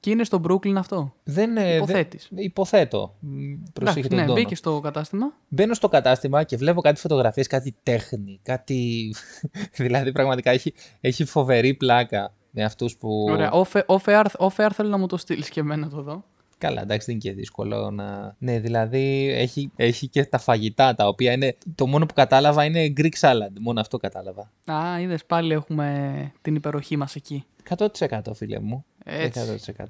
[0.00, 1.12] και είναι στο Brooklyn αυτό.
[1.24, 2.28] Δεν, ε, Υποθέτεις.
[2.30, 3.14] Δεν, υποθέτω.
[3.20, 3.28] Μ,
[3.72, 4.34] Προσέχει Εντάξει, τον ναι, τόνο.
[4.34, 5.26] μπήκε στο κατάστημα.
[5.48, 9.14] Μπαίνω στο κατάστημα και βλέπω κάτι φωτογραφίες, κάτι τέχνη, κάτι...
[9.76, 13.26] δηλαδή πραγματικά έχει, έχει φοβερή πλάκα με αυτούς που...
[13.30, 13.50] Ωραία.
[13.52, 16.24] Off, off, air, off air θέλω να μου το στείλεις και εμένα το δω.
[16.58, 18.34] Καλά, εντάξει, δεν είναι και δύσκολο να...
[18.38, 21.56] Ναι, δηλαδή έχει, έχει και τα φαγητά, τα οποία είναι...
[21.74, 24.50] Το μόνο που κατάλαβα είναι Greek salad, μόνο αυτό κατάλαβα.
[24.72, 27.44] Α, είδες πάλι έχουμε την υπεροχή μας εκεί.
[27.76, 28.84] 100% φίλε μου.
[29.04, 29.74] Έτσι.
[29.78, 29.84] 100%.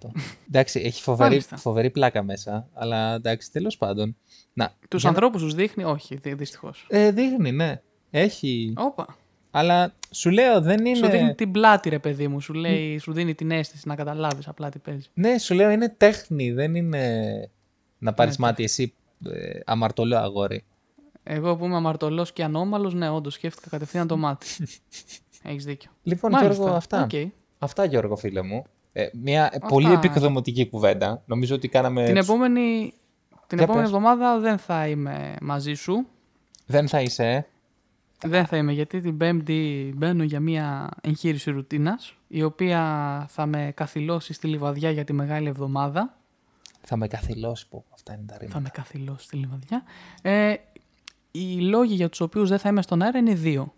[0.48, 1.56] εντάξει, έχει φοβερή, Μάλιστα.
[1.56, 4.16] φοβερή πλάκα μέσα, αλλά εντάξει, τέλος πάντων.
[4.52, 6.86] Να, Τους για να- ανθρώπους τους δείχνει, όχι, δυστυχώς.
[6.90, 7.80] Ε, δείχνει, ναι.
[8.10, 8.72] Έχει.
[8.76, 9.16] Όπα.
[9.58, 10.96] Αλλά σου λέω δεν είναι.
[10.96, 12.40] Σου δίνει την πλάτη, ρε παιδί μου.
[12.40, 15.08] Σου, λέει, σου δίνει την αίσθηση να καταλάβεις απλά τι παίζει.
[15.14, 16.52] Ναι, σου λέω είναι τέχνη.
[16.52, 17.00] Δεν είναι
[17.98, 18.94] να πάρεις Ναι, μάτι εσύ
[19.28, 20.64] ε, αμαρτωλό αγόρι.
[21.22, 24.46] Εγώ που είμαι αμαρτωλός και ανώμαλος, ναι, όντως σκέφτηκα κατευθείαν το μάτι.
[25.42, 25.90] Έχεις δίκιο.
[26.02, 26.54] Λοιπόν, Μάλιστα.
[26.54, 27.02] Γιώργο, αυτά.
[27.02, 27.30] Οκ.
[27.58, 28.64] Αυτά, Γιώργο, φίλε μου.
[28.92, 31.22] Ε, μια πολύ εποικοδομητική κουβέντα.
[31.26, 32.04] Νομίζω ότι κάναμε.
[32.04, 32.92] Την επόμενη,
[33.46, 33.94] την Για επόμενη πες.
[33.94, 36.06] εβδομάδα δεν θα είμαι μαζί σου.
[36.66, 37.46] Δεν θα είσαι.
[38.22, 38.28] Ε.
[38.28, 42.80] Δεν θα είμαι γιατί την Πέμπτη μπαίνω για μια εγχείρηση ρουτίνας η οποία
[43.28, 46.16] θα με καθυλώσει στη Λιβαδειά για τη Μεγάλη Εβδομάδα.
[46.80, 48.60] Θα με καθυλώσει που αυτά είναι τα Θα ρήματα.
[48.60, 49.82] με καθυλώσει στη Λιβαδειά.
[50.22, 50.54] Ε,
[51.30, 53.74] οι λόγοι για τους οποίους δεν θα είμαι στον αέρα είναι δύο.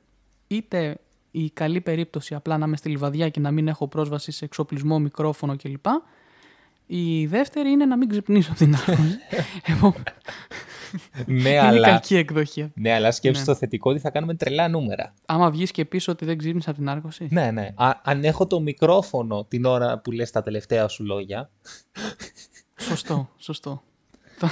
[0.46, 0.98] Είτε
[1.30, 4.98] η καλή περίπτωση απλά να είμαι στη λιβαδιά και να μην έχω πρόσβαση σε εξοπλισμό,
[4.98, 5.86] μικρόφωνο κλπ.
[6.90, 9.18] Η δεύτερη είναι να μην ξυπνήσω την άρρωση.
[9.72, 10.02] Επομένως,
[11.26, 11.88] ναι, είναι η αλλά.
[11.88, 12.72] κακή εκδοχή.
[12.74, 13.46] Ναι, αλλά σκέψου Ναι.
[13.46, 15.14] το θετικό ότι θα κάνουμε τρελά νούμερα.
[15.26, 17.28] Άμα βγεις και πίσω ότι δεν ξύπνησα την άρκωση.
[17.30, 17.68] Ναι, ναι.
[17.76, 21.50] Α, αν έχω το μικρόφωνο την ώρα που λες τα τελευταία σου λόγια,
[22.80, 23.82] Σωστό, σωστό.
[24.38, 24.48] Το-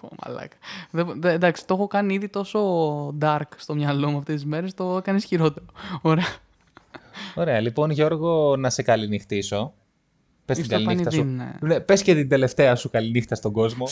[0.00, 0.56] Πω, μαλάκα.
[0.90, 2.60] Δεν- δε- εντάξει, το έχω κάνει ήδη τόσο
[3.20, 5.66] dark στο μυαλό μου αυτές τις μέρες, το έκανες χειρότερο.
[6.02, 6.26] Ωραία.
[7.34, 9.72] Ωραία, λοιπόν Γιώργο, να σε καληνυχτήσω.
[10.54, 11.18] Πες την Ήρθα καληνύχτα σου.
[11.18, 11.74] πανηδίν, ναι.
[11.74, 13.86] Ναι, πες και την τελευταία σου καληνύχτα στον κόσμο.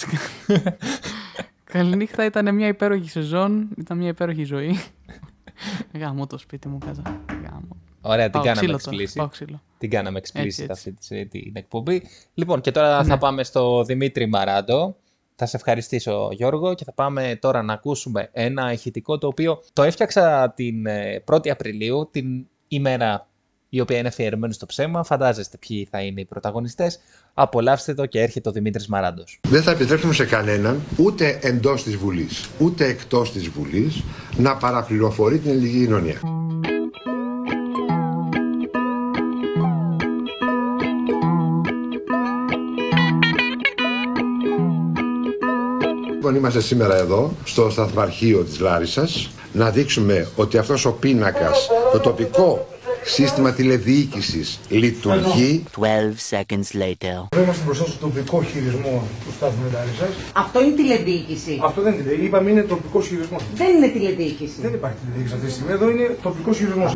[1.64, 4.78] Καληνύχτα ήταν μια υπέροχη σεζόν, ήταν μια υπέροχη ζωή.
[6.00, 7.02] Γάμο το σπίτι μου, κάτσα.
[7.44, 7.76] Γάμο.
[8.00, 9.12] Ωραία, την Πάω κάναμε ξύλο τώρα, explicit.
[9.14, 9.62] πάω ξύλο.
[9.78, 10.90] Την κάναμε explicit Έτσι, έτσι.
[10.90, 12.02] αυτή τη- την εκπομπή.
[12.34, 13.18] Λοιπόν, και τώρα θα Ναι.
[13.18, 14.96] πάμε στο Δημήτρη Μαράντο.
[15.34, 19.82] Θα σε ευχαριστήσω Γιώργο και θα πάμε τώρα να ακούσουμε ένα ηχητικό το οποίο το
[19.82, 23.27] έφτιαξα την ε, 1η Απριλίου, την ημέρα
[23.68, 25.04] η οποία είναι αφιερωμένη στο ψέμα.
[25.04, 27.00] Φαντάζεστε ποιοι θα είναι οι πρωταγωνιστές.
[27.34, 29.40] Απολαύστε το και έρχεται ο Δημήτρης Μαράντος.
[29.48, 34.02] Δεν θα επιτρέψουμε σε κανέναν, ούτε εντός της Βουλής, ούτε εκτός της Βουλής,
[34.36, 36.20] να παραπληροφορεί την ελληνική κοινωνία.
[46.10, 51.98] Λοιπόν, είμαστε σήμερα εδώ, στο σταθμαρχείο της Λάρισας, να δείξουμε ότι αυτός ο πίνακας, το
[51.98, 52.66] τοπικό
[53.04, 55.84] σύστημα τηλεδιοίκησης λειτουργεί 12
[56.30, 57.38] seconds later.
[57.42, 60.08] Είμαστε μπροστά στο τοπικό χειρισμό του στάθμου Λάρισας.
[60.32, 61.60] Αυτό είναι τηλεδιοίκηση.
[61.64, 62.12] Αυτό δεν είναι.
[62.12, 63.36] Είπαμε είναι τοπικό χειρισμό.
[63.54, 64.54] Δεν είναι τηλεδιοίκηση.
[64.60, 65.72] Δεν υπάρχει τηλεδιοίκηση αυτή τη στιγμή.
[65.72, 66.92] Εδώ είναι τοπικός χειρισμός.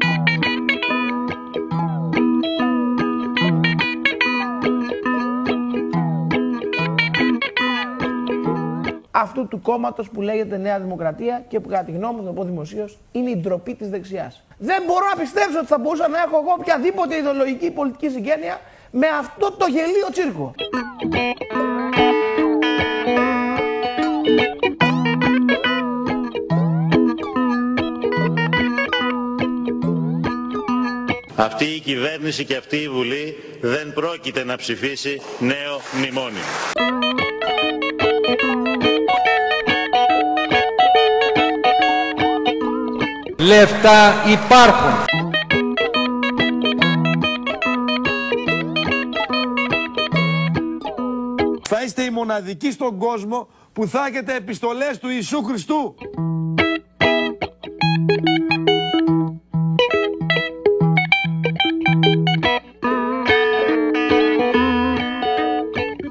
[9.14, 12.32] Αυτού του κόμματος που λέγεται Νέα Δημοκρατία και που κατά τη γνώμη μου, να το
[12.32, 14.42] πω δημοσίως, είναι η ντροπή της δεξιάς.
[14.58, 18.60] Δεν μπορώ να πιστέψω ότι θα μπορούσα να έχω εγώ οποιαδήποτε ιδεολογική ή πολιτική συγγένεια
[18.90, 20.54] με αυτό το γελίο τσίρκο.
[31.36, 36.81] Αυτή η κυβέρνηση και αυτή η Βουλή δεν πρόκειται να ψηφίσει νέο μνημόνιο.
[43.52, 45.04] Λεφτά υπάρχουν.
[51.62, 55.94] Θα είστε οι μοναδικοί στον κόσμο που θα έχετε επιστολές του Ιησού Χριστού.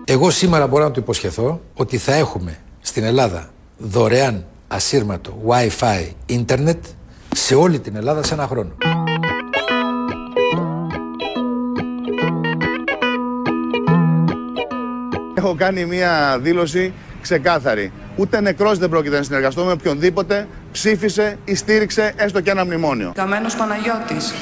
[0.05, 6.09] Εγώ Εγώ σήμερα μπορώ να του υποσχεθώ ότι θα έχουμε στην Ελλάδα δωρεάν ασύρματο Wi-Fi
[6.25, 6.85] ίντερνετ
[7.51, 8.71] σε όλη την Ελλάδα σε ένα χρόνο.
[15.33, 17.91] Έχω κάνει μια δήλωση ξεκάθαρη.
[18.15, 23.11] Ούτε νεκρός δεν πρόκειται να συνεργαστώ με οποιονδήποτε ψήφισε ή στήριξε έστω και ένα μνημόνιο.
[23.15, 24.33] Καμένος Παναγιώτης.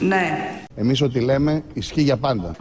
[0.00, 0.56] Ναι.
[0.74, 2.56] Εμείς ό,τι λέμε ισχύει για πάντα.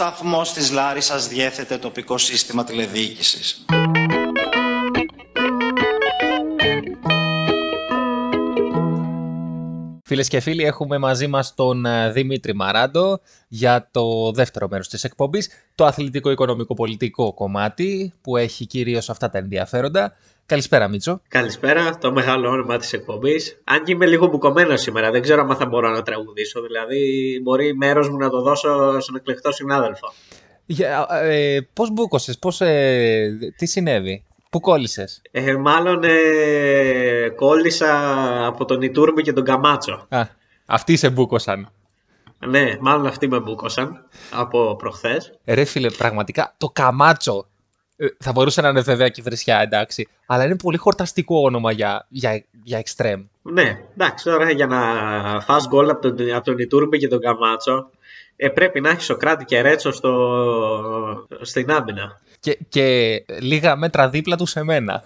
[0.00, 3.64] Σταθμός της Λάρισας διέθετε τοπικό σύστημα τηλεδιοίκησης.
[10.04, 15.04] Φίλες και φίλοι, έχουμε μαζί μας τον ε, Δημήτρη Μαράντο για το δεύτερο μέρος της
[15.04, 20.16] εκπομπής, το αθλητικό, οικονομικό, πολιτικό κομμάτι που έχει κυρίως αυτά τα ενδιαφέροντα.
[20.50, 21.20] Καλησπέρα, Μίτσο.
[21.28, 23.60] Καλησπέρα, το μεγάλο όνομα της εκπομπής.
[23.64, 26.60] Αν και είμαι λίγο μπουκωμένος σήμερα, δεν ξέρω αν θα μπορώ να τραγουδήσω.
[26.62, 27.00] Δηλαδή,
[27.42, 30.12] μπορεί μέρος μου να το δώσω στον εκλεκτό συνάδελφο.
[30.66, 37.96] Για, ε, πώς μπούκωσες, πώς, ε, τι συνέβη, πού κόλλησες; Ε, μάλλον ε, κόλλησα
[38.46, 40.06] από τον Ιτούρμπη και τον Καμάτσο.
[40.08, 40.22] Α,
[40.66, 41.70] αυτοί σε μπούκωσαν.
[42.46, 45.32] Ναι, μάλλον αυτοί με μπούκωσαν από προχθές.
[45.44, 47.49] Ε, Ρε φίλε, πραγματικά το Καμάτσο ε,
[48.18, 52.44] θα μπορούσε να είναι βέβαια και βρισιά, εντάξει, αλλά είναι πολύ χορταστικό όνομα για, για,
[52.62, 53.22] για εξτρέμ.
[53.42, 54.80] Ναι, εντάξει, τώρα για να
[55.40, 57.90] φας γκολ από τον, από τον Ιτούρμπη και τον Καμάτσο,
[58.36, 62.20] ε, πρέπει να έχει Σοκράτη και Ρέτσο στο, στην άμυνα.
[62.40, 65.02] Και, και λίγα μέτρα δίπλα του σε μένα.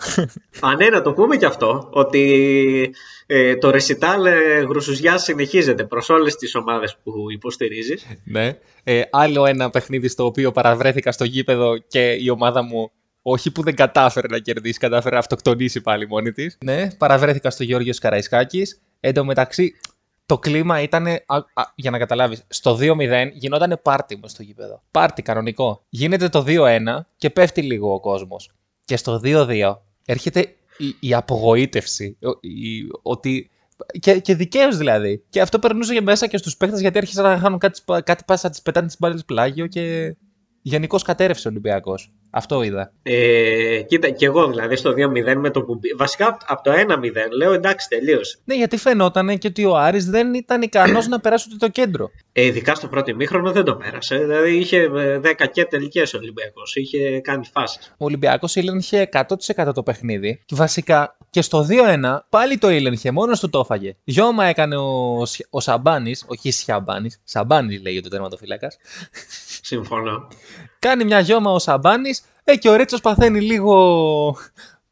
[0.61, 2.94] Α, ναι, να το πούμε και αυτό, ότι
[3.27, 8.07] ε, το ρεσιτάλ ε, γρουσουζιά συνεχίζεται προς όλες τις ομάδες που υποστηρίζεις.
[8.25, 8.59] ναι.
[8.85, 12.90] Ε, άλλο ένα παιχνίδι στο οποίο παραβρέθηκα στο γήπεδο και η ομάδα μου
[13.27, 16.59] όχι που δεν κατάφερε να κερδίσει, κατάφερε να αυτοκτονήσει πάλι μόνη της.
[16.64, 18.81] Ναι, παραβρέθηκα στο Γιώργιο Καραϊσκάκης.
[19.01, 19.75] Εν τω μεταξύ,
[20.26, 21.06] το κλίμα ήταν,
[21.74, 24.82] για να καταλάβεις, στο 2-0 γινόταν πάρτι μου στο γήπεδο.
[24.90, 25.84] Πάρτι κανονικό.
[25.88, 26.78] Γίνεται το 2-1
[27.16, 28.50] και πέφτει λίγο ο κόσμος.
[28.84, 30.40] Και στο 2-2 έρχεται
[30.78, 32.18] η, η απογοήτευση.
[32.40, 33.50] Η, ότι
[34.00, 35.24] και, και δικαίως δηλαδή.
[35.28, 38.50] Και αυτό περνούσε και μέσα και στους παίχτε γιατί άρχισαν να χάνουν κάτι, κάτι πάσα,
[38.50, 40.16] τις πετάνε τις μπάλες πλάγιο και
[40.62, 42.12] γενικώς κατέρευσε ο Ολυμπιακός.
[42.37, 42.92] Αυτό είδα.
[43.03, 45.81] Ε, κοίτα, και εγώ δηλαδή στο 2-0 με το που.
[45.97, 46.77] Βασικά από το 1-0
[47.37, 48.38] λέω εντάξει, τελείωσε.
[48.44, 52.11] Ναι, γιατί φαινόταν και ότι ο Άρης δεν ήταν ικανός να περάσει ούτε το κέντρο.
[52.33, 54.16] Ε, ειδικά στο πρώτο μήχρονο δεν το πέρασε.
[54.16, 56.77] Δηλαδή είχε 10 και τελικές ο Ολυμπιακός.
[56.77, 57.94] Είχε κάνει φάσεις.
[57.99, 60.40] Ο Ολυμπιακός ήλεγχε 100% το παιχνίδι.
[60.44, 61.66] Και βασικά και στο
[62.03, 63.11] 2-1 πάλι το ήλεγχε.
[63.11, 63.97] Μόνος του το έφαγε.
[64.04, 67.20] Γιόμα έκανε ο, ο Σαμπάνης, όχι Σιαμπάνης.
[67.25, 68.68] Σαμπάνη λέει ο τερματοφύλακας.
[69.64, 70.29] Συμφωνώ.
[70.79, 72.24] Κάνει μια γιόμα ο Σαμπάνης.
[72.44, 74.37] Ε, και ο Ρέτσος παθαίνει λίγο.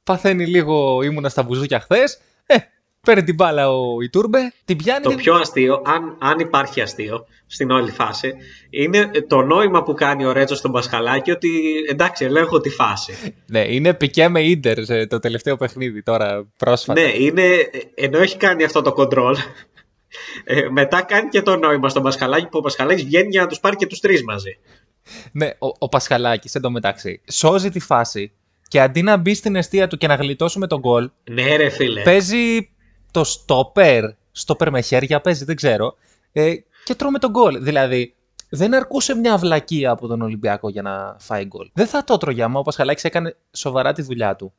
[0.04, 1.02] Παθαίνει λίγο.
[1.02, 2.20] Ήμουνα στα μπουζούκια χθες.
[2.46, 2.56] Ε,
[3.00, 4.52] παίρνει την μπάλα ο Ιτούρμπε.
[4.64, 5.02] Την πιάνει.
[5.02, 8.34] Το πιο αστείο, αν, αν υπάρχει αστείο στην όλη φάση,
[8.70, 11.50] είναι το νόημα που κάνει ο Ρέτσος στον Πασχαλάκη ότι
[11.88, 13.34] εντάξει, ελέγχω τη φάση.
[13.46, 17.00] ναι, είναι πικέ με ίντερ το τελευταίο παιχνίδι τώρα πρόσφατα.
[17.00, 19.36] Ναι, είναι, ενώ έχει κάνει αυτό το κοντρόλ.
[20.44, 23.60] Ε, μετά κάνει και το νόημα στον Πασχαλάκη που ο Πασχαλάκης βγαίνει για να τους
[23.60, 24.58] πάρει και τους τρεις μαζί.
[25.32, 28.32] Ναι, ο, ο Πασχαλάκης εντωμεταξύ σώζει τη φάση
[28.68, 31.10] και αντί να μπει στην αιστεία του και να γλιτώσουμε τον γκολ.
[31.30, 32.02] Ναι, ρε φίλε.
[32.02, 32.70] Παίζει
[33.10, 35.94] το στόπερ, στόπερ με χέρια, παίζει, δεν ξέρω.
[36.32, 37.62] Ε, και τρώμε τον γκολ.
[37.62, 38.14] Δηλαδή,
[38.48, 41.70] δεν αρκούσε μια βλακεία από τον Ολυμπιακό για να φάει γκολ.
[41.72, 44.52] Δεν θα το έτρωγε άμα ο Πασχαλάκης έκανε σοβαρά τη δουλειά του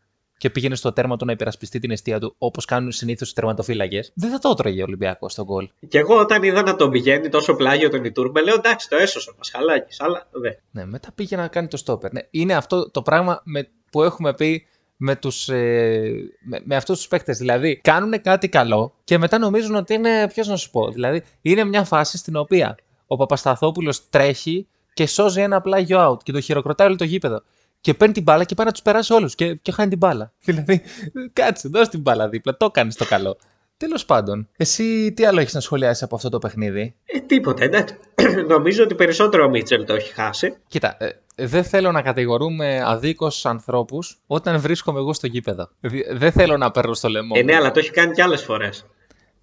[0.43, 4.11] και πήγαινε στο τέρμα του να υπερασπιστεί την αιστεία του όπως κάνουν συνήθως οι τερματοφύλακες,
[4.15, 5.69] δεν θα το έτρωγε ο Ολυμπιακός στον γκολ.
[5.87, 9.29] Και εγώ όταν είδα να τον πηγαίνει τόσο πλάγιο τον Ιτούρμπε, λέω εντάξει, το έσωσε
[9.29, 10.57] ο Πασχαλάκης, αλλά δεν.
[10.71, 12.11] Ναι, μετά πήγε να κάνει το στόπερ.
[12.11, 16.97] Ναι, είναι αυτό το πράγμα με, που έχουμε πει με, τους, ε, με, με αυτούς
[16.97, 17.37] τους παίκτες.
[17.37, 21.63] Δηλαδή, κάνουν κάτι καλό και μετά νομίζουν ότι είναι, ποιος να σου πω, δηλαδή, είναι
[21.63, 22.77] μια φάση στην οποία
[23.07, 27.41] ο Παπασταθόπουλος τρέχει και σώζει ένα πλάγιο out και το χειροκροτάει όλο το γήπεδο.
[27.83, 30.33] Και παίρνει την μπάλα και πάει να τους περάσει όλους και, και χάνει την μπάλα.
[30.43, 30.81] Δηλαδή,
[31.33, 32.57] κάτσε, δώσε την μπάλα δίπλα.
[32.57, 33.37] Το κάνεις το καλό.
[33.77, 37.95] Τέλος πάντων, εσύ τι άλλο έχεις να σχολιάσεις από αυτό το παιχνίδι; Ε, τίποτα, εντάξει.
[38.53, 40.57] Νομίζω ότι περισσότερο ο Μίτσελ το έχει χάσει.
[40.67, 45.69] Κοίτα, ε, δεν θέλω να κατηγορούμε αδίκως ανθρώπους όταν βρίσκομαι εγώ στο γήπεδο.
[46.11, 47.33] Δεν θέλω να παίρνω στο λαιμό.
[47.37, 48.85] Ε, ναι, αλλά το έχει κάνει κι άλλες φορές.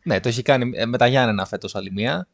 [0.02, 2.28] Ναι, το έχει κάνει ε, με τα Γιάννενα φέτος άλλη μία.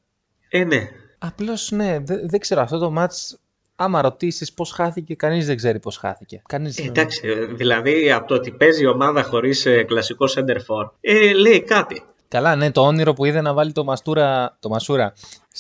[0.49, 0.89] Ε, ναι.
[1.19, 2.61] Απλώς ναι, δεν, δεν ξέρω.
[2.61, 3.39] Αυτό το μάτς
[3.77, 6.43] άμα ρωτήσεις πώς χάθηκε, κανείς δεν ξέρει πώς χάθηκε.
[6.49, 6.79] Κανείς...
[6.79, 11.33] Ε, εντάξει, δηλαδή από το ότι παίζει η ομάδα χωρίς ε, κλασικό center for, ε,
[11.33, 12.03] λέει κάτι.
[12.29, 15.13] Καλά, ναι, το όνειρο που είδε να βάλει το, μαστούρα, το Μασούρα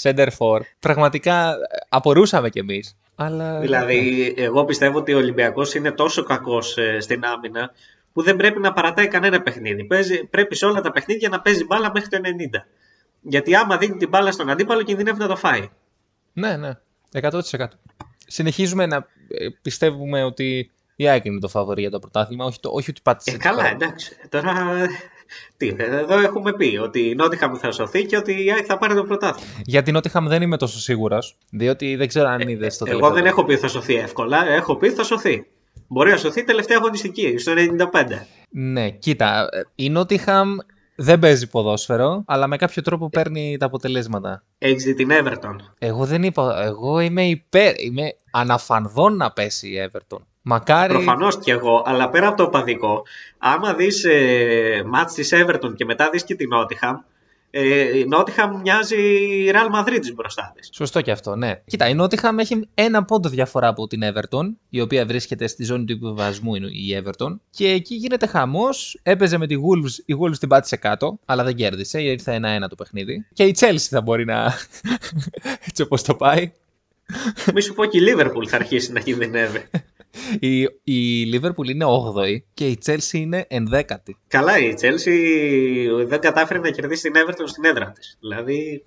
[0.02, 1.57] center for, πραγματικά ε,
[1.88, 2.96] απορούσαμε κι εμείς.
[3.14, 3.59] Αλλά...
[3.59, 7.70] Δηλαδή, εγώ πιστεύω ότι ο Ολυμπιακός είναι τόσο κακός ε, στην άμυνα
[8.12, 9.85] που δεν πρέπει να παρατάει κανένα παιχνίδι.
[9.85, 12.62] Παίζει, πρέπει σε όλα τα παιχνίδια να παίζει μπάλα μέχρι το 90.
[13.20, 15.68] Γιατί άμα δίνει την μπάλα στον αντίπαλο, κινδυνεύει να το φάει.
[16.33, 16.70] Ναι, ναι.
[17.12, 17.40] 100%.
[18.27, 18.97] Συνεχίζουμε να
[19.29, 23.01] ε, πιστεύουμε ότι η ΑΕΚ είναι το φαβορή για το πρωτάθλημα, όχι, το, όχι ότι
[23.03, 23.31] πάτησε.
[23.31, 24.16] Ε, καλά, εντάξει.
[24.29, 24.77] Τώρα.
[25.57, 28.95] Τι, εδώ έχουμε πει ότι η Νότιχαμ θα σωθεί και ότι η ΑΕΚ θα πάρει
[28.95, 29.53] το πρωτάθλημα.
[29.64, 33.11] Για την Νότιχαμ δεν είμαι τόσο σίγουρος, διότι δεν ξέρω αν είδες το Ε, Εγώ
[33.11, 35.47] δεν έχω πει θα σωθεί εύκολα, έχω πει θα σωθεί.
[35.88, 37.53] Μπορεί να σωθεί τελευταία αγωνιστική, στο
[37.92, 38.27] 95.
[38.51, 40.57] Ναι, κοίτα, ε, η Νότιχαμ
[40.97, 44.43] δεν παίζει ποδόσφαιρο, αλλά με κάποιο τρόπο παίρνει τα αποτελέσματα.
[44.59, 45.57] Έχει δει την Everton.
[45.79, 46.63] Εγώ δεν είπα.
[46.65, 47.81] Εγώ είμαι υπέρ.
[47.81, 50.19] Είμαι αναφανδόν να πέσει η Everton.
[50.43, 50.93] Μακάρι.
[50.93, 53.03] Προφανώς κι εγώ, αλλά πέρα από το οπαδικό,
[53.39, 57.15] άμα δεις ε, μάτς της Everton και μετά δεις και την Nottingham, ε,
[57.95, 60.69] η Nottingham μοιάζει η Real Madrid μπροστά της.
[60.73, 61.62] Σωστό και αυτό, ναι.
[61.66, 65.85] Κοίτα, η Nottingham έχει ένα πόντο διαφορά από την Everton, η οποία βρίσκεται στη ζώνη
[65.85, 67.37] του υποβασμού η Everton.
[67.51, 68.99] Και εκεί γίνεται χαμός.
[69.03, 72.75] Έπαιζε με τη Wolves, η Wolves την πάτησε κάτω, αλλά δεν κέρδισε, ήρθε ένα-ένα το
[72.75, 73.27] παιχνίδι.
[73.33, 74.45] Και η Chelsea θα μπορεί να.
[75.69, 76.53] έτσι όπως το πάει.
[77.55, 79.64] Μη σου πω και η Liverpool θα αρχίσει να κινδυνεύει.
[80.40, 84.12] Η, η Liverpool είναι 8η και η Chelsea είναι 11η.
[84.29, 88.16] Καλά, η Chelsea δεν κατάφερε να κερδίσει την Everton στην έδρα της.
[88.20, 88.85] Δηλαδή.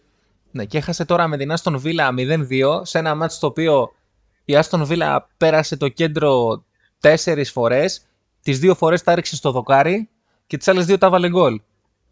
[0.51, 3.91] Ναι, και έχασε τώρα με την Aston Villa 0-2 σε ένα μάτσο το οποίο
[4.45, 6.63] η Aston Villa πέρασε το κέντρο
[6.99, 8.01] τέσσερις φορές.
[8.41, 10.09] Τις δύο φορές τα ρίξε στο δοκάρι
[10.47, 11.61] και τις άλλες δύο τα βάλε γκολ.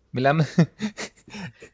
[0.10, 0.48] Μιλάμε.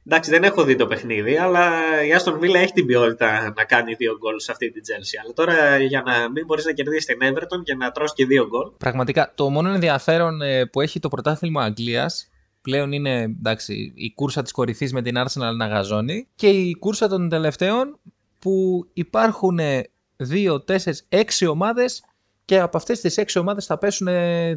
[0.05, 1.69] Εντάξει, δεν έχω δει το παιχνίδι, αλλά
[2.03, 5.21] η Aston Villa έχει την ποιότητα να κάνει δύο γκολ σε αυτή την Chelsea.
[5.23, 8.47] Αλλά τώρα για να μην μπορείς να κερδίσεις την Everton και να τρώσει και δύο
[8.47, 8.71] γκολ.
[8.77, 12.27] Πραγματικά, το μόνο ενδιαφέρον ε, που έχει το πρωτάθλημα Αγγλίας
[12.61, 17.07] πλέον είναι εντάξει, η κούρσα της κορυφής με την Arsenal να γαζώνει και η κούρσα
[17.07, 17.99] των τελευταίων
[18.39, 20.77] που υπάρχουν 2, 4,
[21.09, 22.03] 6 ομάδες
[22.45, 24.07] και από αυτές τις 6 ομάδες θα πέσουν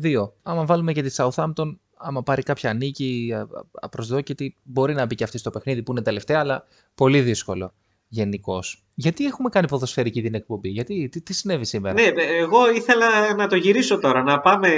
[0.03, 0.31] 2.
[0.43, 3.35] Άμα βάλουμε και τη Southampton, άμα πάρει κάποια νίκη
[3.73, 7.73] απροσδόκητη, μπορεί να μπει και αυτή στο παιχνίδι που είναι τελευταία, αλλά πολύ δύσκολο
[8.09, 8.85] γενικώς.
[8.95, 13.47] Γιατί έχουμε κάνει ποδοσφαιρική την εκπομπή, γιατί, τι, τι συνέβη σήμερα; Ναι, εγώ ήθελα να
[13.47, 14.69] το γυρίσω τώρα, να πάμε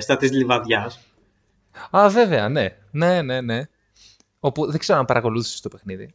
[0.00, 1.00] στα της Λιβαδιάς.
[1.90, 2.76] Α, βέβαια, ναι.
[2.90, 3.62] Ναι, ναι, ναι.
[4.40, 6.14] Όπου δεν ξέρω αν παρακολούθησες το παιχνίδι.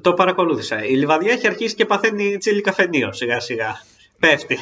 [0.00, 0.84] Το παρακολούθησα.
[0.84, 3.82] Η Λιβαδιά έχει αρχίσει και παθαίνει τσίλι καφενείο σιγά σιγά.
[4.18, 4.58] Πέφτει.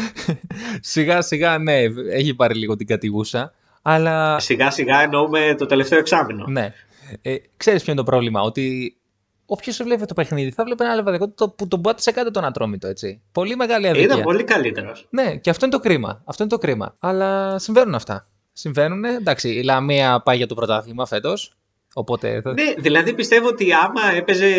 [0.80, 3.54] σιγά σιγά, ναι, έχει πάρει λίγο την κατηγούσα.
[3.82, 4.38] Αλλά...
[4.38, 6.44] Σιγά σιγά εννοούμε το τελευταίο εξάμεινο.
[6.46, 6.72] Ναι.
[7.22, 8.96] Ε, ξέρεις ποιο είναι το πρόβλημα, ότι
[9.46, 12.86] όποιος βλέπει το παιχνίδι θα βλέπει ένα λεβαδικό το, που τον πάτησε κάτω τον ατρόμητο,
[12.88, 13.22] έτσι.
[13.32, 14.04] Πολύ μεγάλη αδικία.
[14.06, 15.06] Ήταν πολύ καλύτερος.
[15.10, 16.22] Ναι, και αυτό είναι το κρίμα.
[16.24, 16.96] Αυτό είναι το κρίμα.
[16.98, 18.28] Αλλά συμβαίνουν αυτά.
[18.52, 19.04] Συμβαίνουν.
[19.04, 21.56] Εντάξει, η Λαμία πάει για το πρωτάθλημα φέτος.
[21.94, 22.42] Οπότε...
[22.44, 24.54] Ναι, δηλαδή πιστεύω ότι άμα έπαιζε,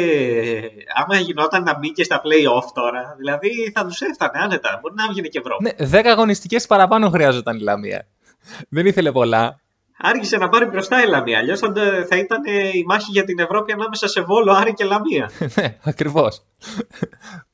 [0.95, 4.79] άμα γινόταν να μπει και στα play-off τώρα, δηλαδή θα τους έφτανε άνετα.
[4.81, 5.63] Μπορεί να βγει και Ευρώπη.
[5.63, 8.07] Ναι, 10 αγωνιστικές παραπάνω χρειάζονταν η Λαμία.
[8.69, 9.59] Δεν ήθελε πολλά.
[9.97, 11.37] Άργησε να πάρει μπροστά η Λαμία.
[11.37, 11.73] Αλλιώς θα,
[12.09, 12.41] θα ήταν
[12.73, 15.29] η μάχη για την Ευρώπη ανάμεσα σε Βόλο, Άρη και Λαμία.
[15.55, 16.43] ναι, ακριβώς.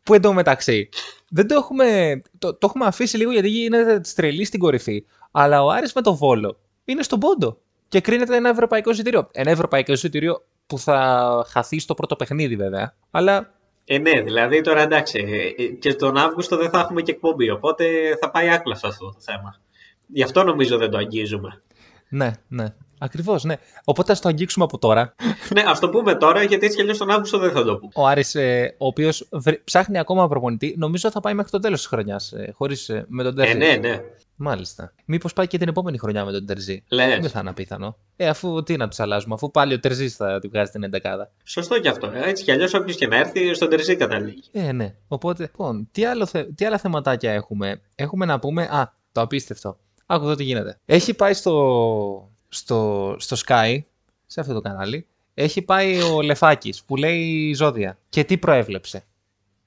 [0.04, 0.89] Που εντωμεταξύ
[1.30, 5.06] δεν το έχουμε, το, το έχουμε αφήσει λίγο γιατί είναι στρελή στην κορυφή.
[5.32, 7.58] Αλλά ο Άρης με το Βόλο είναι στον πόντο.
[7.88, 9.28] Και κρίνεται ένα ευρωπαϊκό εισιτήριο.
[9.32, 12.95] Ένα ευρωπαϊκό εισιτήριο που θα χαθεί στο πρώτο παιχνίδι βέβαια.
[13.12, 13.54] Αλλά
[13.86, 15.25] ε, ναι, δηλαδή τώρα εντάξει.
[15.80, 17.49] Και τον Αύγουστο δεν θα έχουμε και εκπομπή.
[17.49, 17.86] Οπότε
[18.19, 19.56] θα πάει άκλα αυτό το θέμα.
[20.13, 21.62] Γι' αυτό νομίζω δεν το αγγίζουμε.
[22.10, 22.65] Ναι, ναι.
[23.02, 23.56] Ακριβώς, ναι.
[23.84, 25.15] Οπότε ας το αγγίξουμε από τώρα.
[25.56, 27.91] ναι, ας το πούμε τώρα, γιατί έτσι κι αλλιώς τον Αύγουστο δεν θα το πούμε.
[27.95, 29.30] Ο Άρης, ε, ο οποίος
[29.63, 32.32] ψάχνει ακόμα προπονητή, νομίζω θα πάει μέχρι το τέλος της χρονιάς.
[32.32, 33.52] Ε, Χωρίς ε, με τον Τερζή.
[33.52, 34.02] Ε, ναι, ναι.
[34.36, 34.93] Μάλιστα.
[35.06, 36.84] Μήπως πάει και την επόμενη χρονιά με τον Τερζή.
[36.89, 37.19] Λες.
[37.19, 37.98] Δεν θα είναι απίθανο.
[38.15, 41.32] Ε, αφού τι να τους αλλάζουμε, αφού πάλι ο Τερζής θα την βγάζει την εντεκάδα.
[41.43, 42.12] Σωστό κι αυτό.
[42.13, 44.43] Έτσι κι αλλιώς όποιος και να έρθει, στον Τερζή καταλήγει.
[44.52, 44.95] Ε, ναι.
[45.08, 46.43] Οπότε, λοιπόν, τι, άλλο θε...
[46.43, 48.63] τι άλλα θεματάκια έχουμε; Έχουμε να πούμε.
[48.63, 49.78] Α, το απίστευτο.
[50.12, 50.80] Άκου εδώ τι γίνεται.
[50.86, 53.78] Έχει πάει στο, στο, στο Sky,
[54.26, 57.98] σε αυτό το κανάλι, έχει πάει ο Λεφάκης που λέει ζώδια.
[58.10, 59.04] Και τι προέβλεψε.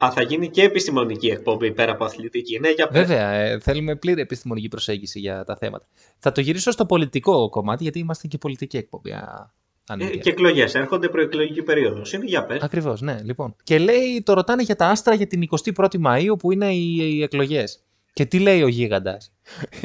[0.04, 2.58] Α, θα γίνει και επιστημονική εκπομπή πέρα από αθλητική.
[2.58, 5.86] Ναι, για Βέβαια, ε, θέλουμε πλήρη επιστημονική προσέγγιση για τα θέματα.
[6.18, 9.10] Θα το γυρίσω στο πολιτικό κομμάτι, γιατί είμαστε και πολιτική εκπομπή.
[9.12, 9.52] Α,
[9.98, 10.74] ε, και εκλογές.
[10.74, 12.12] Έρχονται προεκλογική περίοδος.
[12.12, 12.62] Είναι για πες.
[12.62, 13.56] Ακριβώς, ναι, λοιπόν.
[13.64, 17.22] Και λέει, το ρωτάνε για τα άστρα για την 21η Μαου που είναι οι, οι
[17.22, 17.82] εκλογές.
[18.12, 19.32] Και τι λέει ο γίγαντας;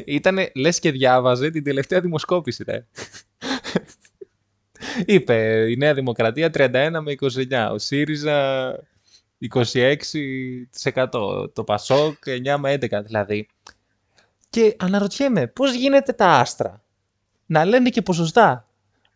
[0.06, 2.86] Ήτανε, λες και διάβαζε την τελευταία δημοσκόπηση, ρε.
[5.06, 7.16] Είπε η Νέα Δημοκρατία 31 με
[7.50, 7.70] 29.
[7.72, 8.70] Ο ΣΥΡΙΖΑ
[9.40, 11.08] 26%.
[11.54, 13.48] Το ΠΑΣΟΚ 9 με 11 δηλαδή.
[14.50, 16.84] Και αναρωτιέμαι πώς γίνεται τα άστρα;
[17.46, 18.68] Να λένε και ποσοστά.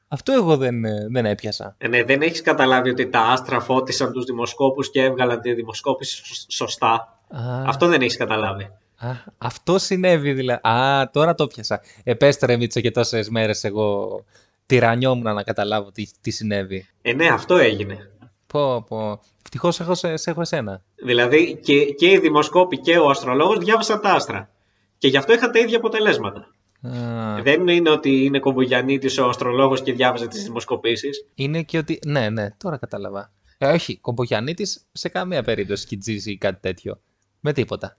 [0.07, 1.75] Αυτό εγώ δεν, δεν έπιασα.
[1.77, 6.21] Ε, ναι, δεν έχεις καταλάβει ότι τα άστρα φώτισαν τους δημοσκόπους και έβγαλαν τη δημοσκόπηση
[6.51, 7.19] σωστά.
[7.29, 7.63] Α.
[7.65, 8.71] Αυτό δεν έχεις καταλάβει.
[9.01, 10.67] Α, αυτό συνέβη δηλαδή.
[10.67, 11.81] Α, τώρα το πιάσα.
[12.03, 14.23] Επέστρε Μίτσο και τόσες μέρες εγώ
[14.65, 16.87] τυρανιόμουν να καταλάβω τι, τι συνέβη.
[17.01, 18.09] Ε, ναι, αυτό έγινε.
[18.47, 19.21] Πω, πω.
[19.43, 20.81] Ευτυχώς έχω, σε, σε έχω εσένα.
[20.95, 24.49] Δηλαδή και, και οι δημοσκόποι και ο αστρολόγος διάβασαν τα άστρα.
[24.97, 26.47] Και γι' αυτό είχαν τα ίδια αποτελέσματα.
[26.81, 31.25] Α, Δεν είναι ότι είναι κομπογιανίτης ο αστρολόγος και διάβαζε τις δημοσκοπήσεις.
[31.35, 31.99] είναι και ότι.
[32.05, 33.31] Ναι, ναι, τώρα κατάλαβα.
[33.57, 37.01] Ε, όχι, κομπογιανίτη σε καμία περίπτωση σκιτζίζει ή κάτι τέτοιο.
[37.39, 37.97] Με τίποτα.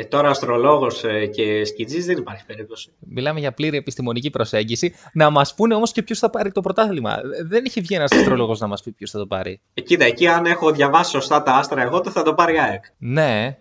[0.00, 2.92] Ε, τώρα αστρολόγος ε, και σκιτζής δεν υπάρχει περίπτωση.
[2.98, 4.94] Μιλάμε για πλήρη επιστημονική προσέγγιση.
[5.12, 7.12] Να μας πούνε όμως και ποιος θα πάρει το πρωτάθλημα.
[7.12, 9.60] Ε, Δεν έχει βγει ένας αστρολόγος να μας πει ποιος θα το πάρει.
[9.74, 12.60] Ε, κοίτα, εκεί αν έχω διαβάσει σωστά τα άστρα εγώ, το θα το πάρει η
[12.60, 12.84] ΑΕΚ.
[12.98, 13.58] Ναι,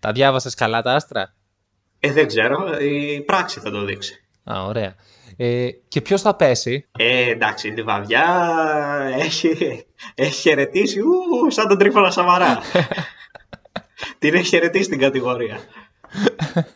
[0.00, 1.34] τα διάβασες καλά τα άστρα;
[2.00, 4.24] Ε, δεν ξέρω, η πράξη θα το δείξει.
[4.44, 4.94] Α, ωραία.
[5.36, 8.24] Ε, και ποιος θα πέσει; Ε, εντάξει, η Λιβαδιά
[9.18, 12.58] έχει, έχει χαιρετήσει, ου, σαν τον Τρίφωνα Σαμαρά.
[14.18, 15.58] Την έχει χαιρετήσει την κατηγορία.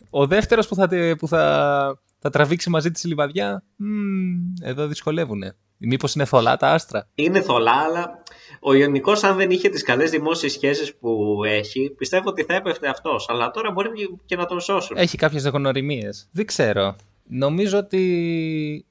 [0.09, 3.63] Ο δεύτερος που, θα, τε- που θα, θα τραβήξει μαζί της λιβαδιά.
[3.75, 5.43] μμμ, εδώ δυσκολεύουν.
[5.77, 8.23] Μήπως είναι θολά τα άστρα; Είναι θολά, αλλά
[8.59, 12.87] ο Ιωνικός, αν δεν είχε τις καλές δημόσιες σχέσεις που έχει, πιστεύω ότι θα έπεφτε
[12.89, 13.25] αυτός.
[13.29, 13.89] Αλλά τώρα μπορεί
[14.25, 14.97] και να τον σώσουν.
[14.97, 16.09] Έχει κάποιες γνωριμίε.
[16.31, 16.95] Δεν ξέρω.
[17.27, 18.85] Νομίζω ότι.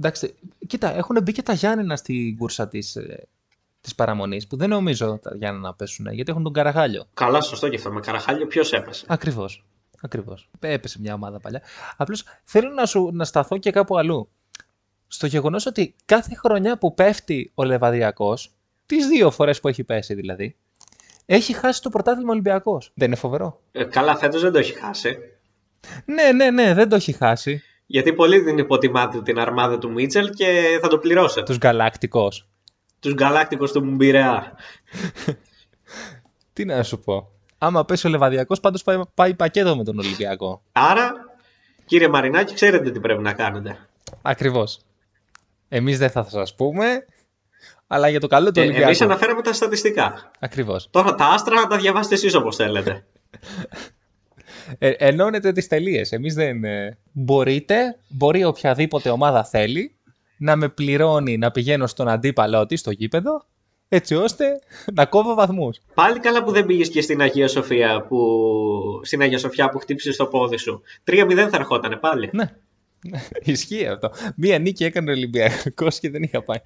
[0.00, 0.34] Εντάξει,
[0.66, 2.96] κοίτα, έχουν μπει και τα Γιάννενα στην κούρσα της
[3.80, 7.04] της παραμονής που δεν νομίζω τα Γιάννενα να πέσουν γιατί έχουν τον Καραγάλιο.
[7.14, 7.92] Καλά, σωστό και αυτό.
[7.92, 9.64] Με καραχάλιο ποιος έπεσε; Ακριβώς.
[10.00, 10.50] Ακριβώς.
[10.60, 11.62] Έπεσε μια ομάδα παλιά.
[11.96, 14.28] Απλώς θέλω να, σου, να σταθώ και κάπου αλλού.
[15.08, 18.54] Στο γεγονός ότι κάθε χρονιά που πέφτει ο Λεβαδιακός,
[18.86, 20.56] τις δύο φορές που έχει πέσει δηλαδή,
[21.26, 22.92] έχει χάσει το πρωτάθλημα Ολυμπιακός.
[22.94, 25.18] Δεν είναι φοβερό; Ε, καλά, φέτος δεν το έχει χάσει.
[26.04, 27.62] Ναι, ναι, ναι, δεν το έχει χάσει.
[27.86, 31.42] Γιατί πολύ την υποτιμάτε την αρμάδα του Μίτσελ και θα το πληρώσετε.
[31.42, 32.28] Τους Γκαλάκτικο.
[33.00, 34.52] Τους γκαλάκτικου του Μπιρεά.
[36.52, 37.35] Τι να σου πω.
[37.58, 40.62] Άμα πέσει ο Λεβαδιακός, πάντως πάει, πάει πακέτο με τον Ολυμπιακό.
[40.72, 41.12] Άρα,
[41.84, 43.78] κύριε Μαρινάκη, ξέρετε τι πρέπει να κάνετε.
[44.22, 44.80] Ακριβώς.
[45.68, 47.04] Εμείς δεν θα σας πούμε,
[47.86, 48.86] αλλά για το καλό του Ε, Ολυμπιακού.
[48.86, 50.30] Εμείς αναφέραμε τα στατιστικά.
[50.40, 50.88] Ακριβώς.
[50.90, 53.04] Τώρα τα άστρα να τα διαβάσετε εσείς όπως θέλετε.
[54.78, 56.12] Ε, ενώνετε τις τελείες.
[56.12, 56.64] Εμείς δεν.
[56.64, 59.94] ε, Μπορείτε, μπορεί οποιαδήποτε ομάδα θέλει
[60.38, 63.44] να με πληρώνει να πηγαίνω στον αντίπαλό της στο γήπεδο,
[63.88, 64.60] έτσι ώστε
[64.94, 65.78] να κόβω βαθμούς.
[65.94, 68.18] Πάλι καλά που δεν πήγες και στην Αγία Σοφία που,
[69.02, 70.82] στην Αγία Σοφιά που χτύπησε το πόδι σου.
[71.04, 72.30] 3-0 θα ερχότανε πάλι.
[72.32, 72.52] Ναι.
[73.52, 74.10] Ισχύει αυτό.
[74.36, 76.58] Μία νίκη έκανε ο Ολυμπιακός και δεν είχα πάει.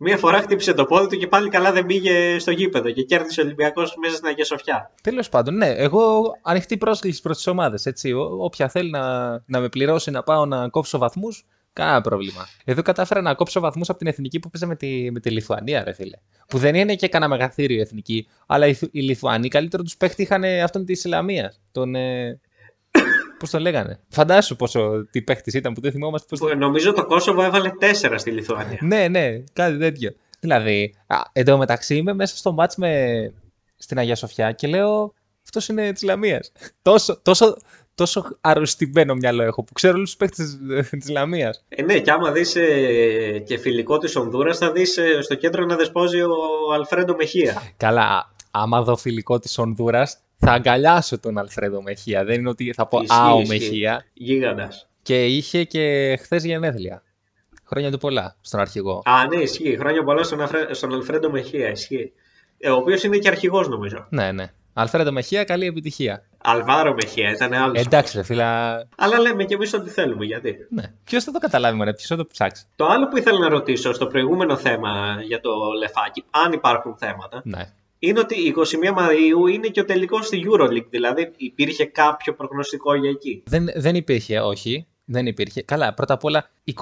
[0.00, 3.40] Μία φορά χτύπησε το πόδι του και πάλι καλά δεν πήγε στο γήπεδο και κέρδισε
[3.40, 4.90] ο Ολυμπιακός μέσα στην Αγία Σοφιά.
[5.02, 7.86] Τέλος πάντων, ναι, εγώ ανοιχτή πρόσκληση προς τις ομάδες.
[8.38, 11.44] Όποια θέλει να, να με πληρώσει να πάω να κόψω βαθμούς,
[11.78, 12.48] κανένα πρόβλημα.
[12.64, 15.84] Εδώ κατάφερα να κόψω βαθμούς από την εθνική που παίζα με τη, με τη Λιθουανία,
[15.84, 16.16] ρε φίλε.
[16.48, 20.22] Που δεν είναι και κανένα μεγαθύριο η εθνική, αλλά οι, οι Λιθουανοί καλύτερο τους παίχτη
[20.22, 21.54] είχαν αυτόν της Ισλαμία.
[21.72, 21.94] Τον.
[21.94, 22.40] Ε,
[23.38, 26.38] Πώς τον λέγανε; Φαντάσου πόσο τι παίχτης ήταν που δεν θυμόμαστε πώς...
[26.38, 28.78] Που νομίζω το Κόσοβο έβαλε 4 στη Λιθουανία.
[28.80, 30.12] Ναι, ναι, κάτι τέτοιο.
[30.40, 33.32] Δηλαδή, α, εντωμεταξύ είμαι μέσα στο μάτς με...
[33.76, 35.14] στην Αγία Σοφιά και λέω
[35.44, 36.52] αυτός είναι της Λαμίας.
[36.82, 37.56] τόσο, τόσο,
[37.98, 40.58] τόσο αρρωστημένο μυαλό έχω που ξέρω όλους τους παίχτες
[40.90, 41.64] της Λαμίας.
[41.68, 45.64] Ε, ναι, και άμα δεις ε, και φιλικό της Ονδούρα, θα δεις ε, στο κέντρο
[45.64, 47.62] να δεσπόζει ο Αλφρέντο Μεχία.
[47.76, 50.06] Καλά, άμα δω φιλικό της Ονδούρα,
[50.36, 52.24] θα αγκαλιάσω τον Αλφρέντο Μεχία.
[52.24, 53.58] Δεν είναι ότι θα πω Ισχύει, Α, ο ισχύει.
[53.58, 54.04] Μεχία.
[54.12, 54.88] Γίγαντας.
[55.02, 57.02] Και είχε και χθες γενέθλια.
[57.64, 59.02] Χρόνια του πολλά στον αρχηγό.
[59.04, 59.76] Α, ναι, ισχύει.
[59.78, 60.74] Χρόνια πολλά στον, Αφρέ...
[60.74, 61.70] στον Αλφρέντο Μεχία.
[61.70, 62.12] Ισχύει.
[62.58, 64.06] Ε, ο οποίος είναι και αρχηγός, νομίζω.
[64.10, 64.52] Ναι, ναι.
[64.80, 66.22] Αλφρέντο Μεχία, καλή επιτυχία.
[66.38, 67.80] Αλβάρο Μεχία, ήταν άλλος.
[67.80, 68.76] Εντάξει, ρε φίλα.
[68.96, 70.24] Αλλά λέμε και εμείς ό,τι θέλουμε.
[70.24, 70.56] Γιατί.
[70.70, 70.82] Ναι.
[71.04, 72.64] Ποιος θα το καταλάβει, μωρέ, ποιος θα το ψάξει.
[72.76, 77.40] Το άλλο που ήθελα να ρωτήσω στο προηγούμενο θέμα για το λεφάκι, αν υπάρχουν θέματα,
[77.44, 77.72] Ναι.
[77.98, 80.86] είναι ότι 21 Μαου είναι και ο τελικός στη Euroleague.
[80.90, 83.42] Δηλαδή υπήρχε κάποιο προγνωστικό για εκεί.
[83.46, 84.86] Δεν, δεν υπήρχε, όχι.
[85.04, 85.62] Δεν υπήρχε.
[85.62, 86.78] Καλά, πρώτα απ' όλα, 21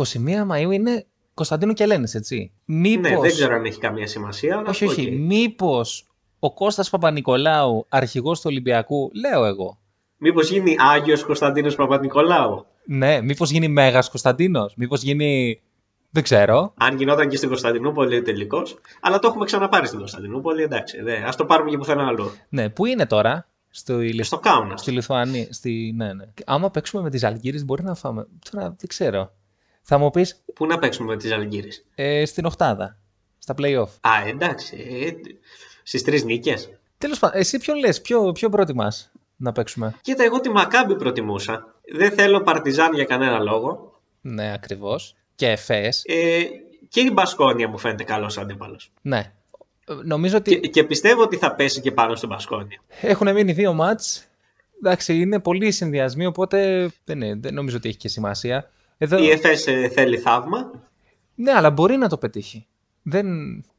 [0.51, 2.53] Μαΐου είναι Κωνσταντίνου και Ελένης, έτσι.
[2.65, 3.11] Μήπως...
[3.11, 4.57] Ναι, δεν ξέρω αν έχει καμία σημασία.
[4.59, 5.07] Αλλά Όχι, όχι.
[5.07, 5.13] οκ.
[5.19, 6.06] Μήπως
[6.39, 9.79] ο Κώστας Παπανικολάου, αρχηγός του Ολυμπιακού, λέω εγώ.
[10.17, 15.61] Μήπως γίνει Άγιος Κωνσταντίνος Παπανικολάου; Ναι, μήπως γίνει Μέγας Κωνσταντίνος; Μήπως γίνει...
[16.11, 16.73] Δεν ξέρω.
[16.77, 18.63] Αν γινόταν και στην Κωνσταντινούπολη τελικό.
[19.01, 21.03] Αλλά το έχουμε ξαναπάρει στην Κωνσταντινούπολη, εντάξει.
[21.03, 22.33] Δε, ας το πάρουμε και πουθενά άλλο.
[22.49, 24.77] Ναι, πού είναι τώρα; Στο, Λι- Στο Κάουνας.
[24.77, 25.47] Στη Λιθουανία.
[25.51, 25.93] Στη...
[25.97, 26.25] Ναι, ναι.
[26.47, 28.27] Άμα παίξουμε με τη Ζαλγκίρις μπορεί να φάμε.
[28.51, 29.33] Τώρα δεν ξέρω.
[29.83, 32.97] Θα μου πεις Πού να παίξουμε με τις Αλγύρες; ε, στην Οχτάδα.
[33.39, 33.89] Στα play-off.
[34.01, 34.77] Α, εντάξει.
[34.77, 35.11] Ε,
[35.87, 36.71] στις τρεις νίκες.
[36.99, 41.75] Τέλος πάντων, εσύ ποιον λες, ποιο, ποιο προτιμάς να παίξουμε; Κοίτα, εγώ τη Μακάμπη προτιμούσα.
[41.95, 44.01] Δεν θέλω Παρτιζάν για κανένα λόγο.
[44.21, 45.15] Ναι, ακριβώς.
[45.35, 46.03] Και Εφές.
[46.07, 46.43] Ε,
[46.89, 48.91] και η Μπασκόνια μου φαίνεται καλός αντίπαλος.
[49.03, 49.19] Ναι.
[49.89, 52.81] Ε, Νομίζω ότι Και, και πιστεύω ότι θα πέσει και πάνω στην Μπασκόνια.
[53.01, 54.25] έχουν μείνει δύο μάτς.
[54.83, 58.71] Εντάξει, είναι πολλοί συνδυασμοί, οπότε δεν, είναι- δεν νομίζω ότι έχει και σημασία.
[58.99, 59.19] Εδώ...
[59.19, 60.71] Η ΕΦΕΣ ε, θέλει θαύμα.
[61.35, 62.67] Ναι, αλλά μπορεί να το πετύχει.
[63.09, 63.27] Δεν...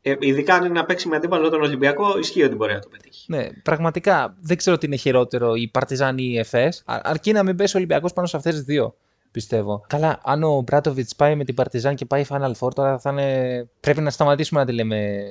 [0.02, 2.88] Ε, ειδικά αν είναι να παίξει με αντίπαλο τον Ολυμπιακό, ισχύει ότι μπορεί να το
[2.92, 3.26] πετύχει.
[3.32, 6.84] Ναι, πραγματικά δεν ξέρω τι είναι χειρότερο, η Παρτιζάν ή η ΕΦΕΣ.
[6.86, 8.96] Αρκεί να μην πέσει ο Ολυμπιακός πάνω σε αυτές τις δύο.
[9.32, 9.86] Πιστεύω.
[9.88, 13.70] Καλά, αν ο Μπράτοβιτς πάει με την Παρτιζάν και πάει Final Four, τώρα θα είναι.
[13.80, 15.26] Πρέπει να σταματήσουμε να τη λέμε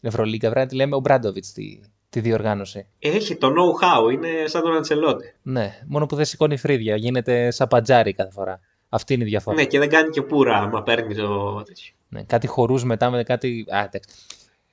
[0.00, 0.50] Ευρωλίγκα.
[0.50, 1.80] Πρέπει να τη λέμε ο Μπράντοβιτ τη,
[2.10, 2.86] τη διοργάνωση.
[2.98, 5.34] Έχει το know-how, είναι σαν τον Αντσελότη.
[5.42, 6.96] Ναι, μόνο που δεν σηκώνει φρύδια.
[6.96, 8.60] Γίνεται σαν πατζάρι κάθε φορά.
[8.88, 9.56] Αυτή είναι η διαφορά.
[9.56, 11.92] Ναι, και δεν κάνει και πουρα άμα παίρνει το τέτοιο.
[12.08, 13.66] Ναι, κάτι χορούς μετά με κάτι.
[13.68, 14.08] Α, εντάξει.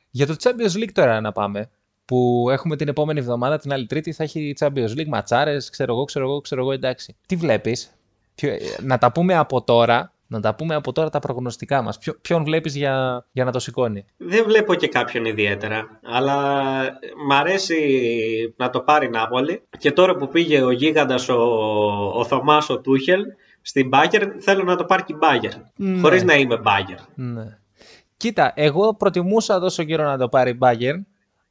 [0.10, 1.70] Για το Champions League τώρα να πάμε.
[2.06, 6.04] Που έχουμε την επόμενη εβδομάδα, την άλλη Τρίτη, θα έχει Champions League, ματσάρες, ξέρω εγώ,
[6.04, 7.16] ξέρω εγώ, ξέρω εγώ, εντάξει.
[7.26, 7.92] Τι βλέπεις,
[8.82, 11.98] να τα πούμε από τώρα, να τα πούμε από τώρα τα προγνωστικά μας.
[11.98, 16.48] Ποιο, ποιον βλέπεις για, για να το σηκώνει; Δεν βλέπω και κάποιον ιδιαίτερα, αλλά
[17.28, 21.42] μ' αρέσει να το πάρει Νάπολη και τώρα που πήγε ο γίγαντας ο,
[22.14, 23.24] ο Θωμάς ο Τούχελ
[23.68, 26.00] στην Μπάγκερ θέλω να το πάρει και η Μπάγκερ, ναι.
[26.02, 26.98] χωρίς να είμαι Μπάγκερ.
[27.16, 27.58] Ναι.
[28.18, 30.96] Κοίτα, εγώ προτιμούσα τόσο καιρό να το πάρει η Μπάγκερ,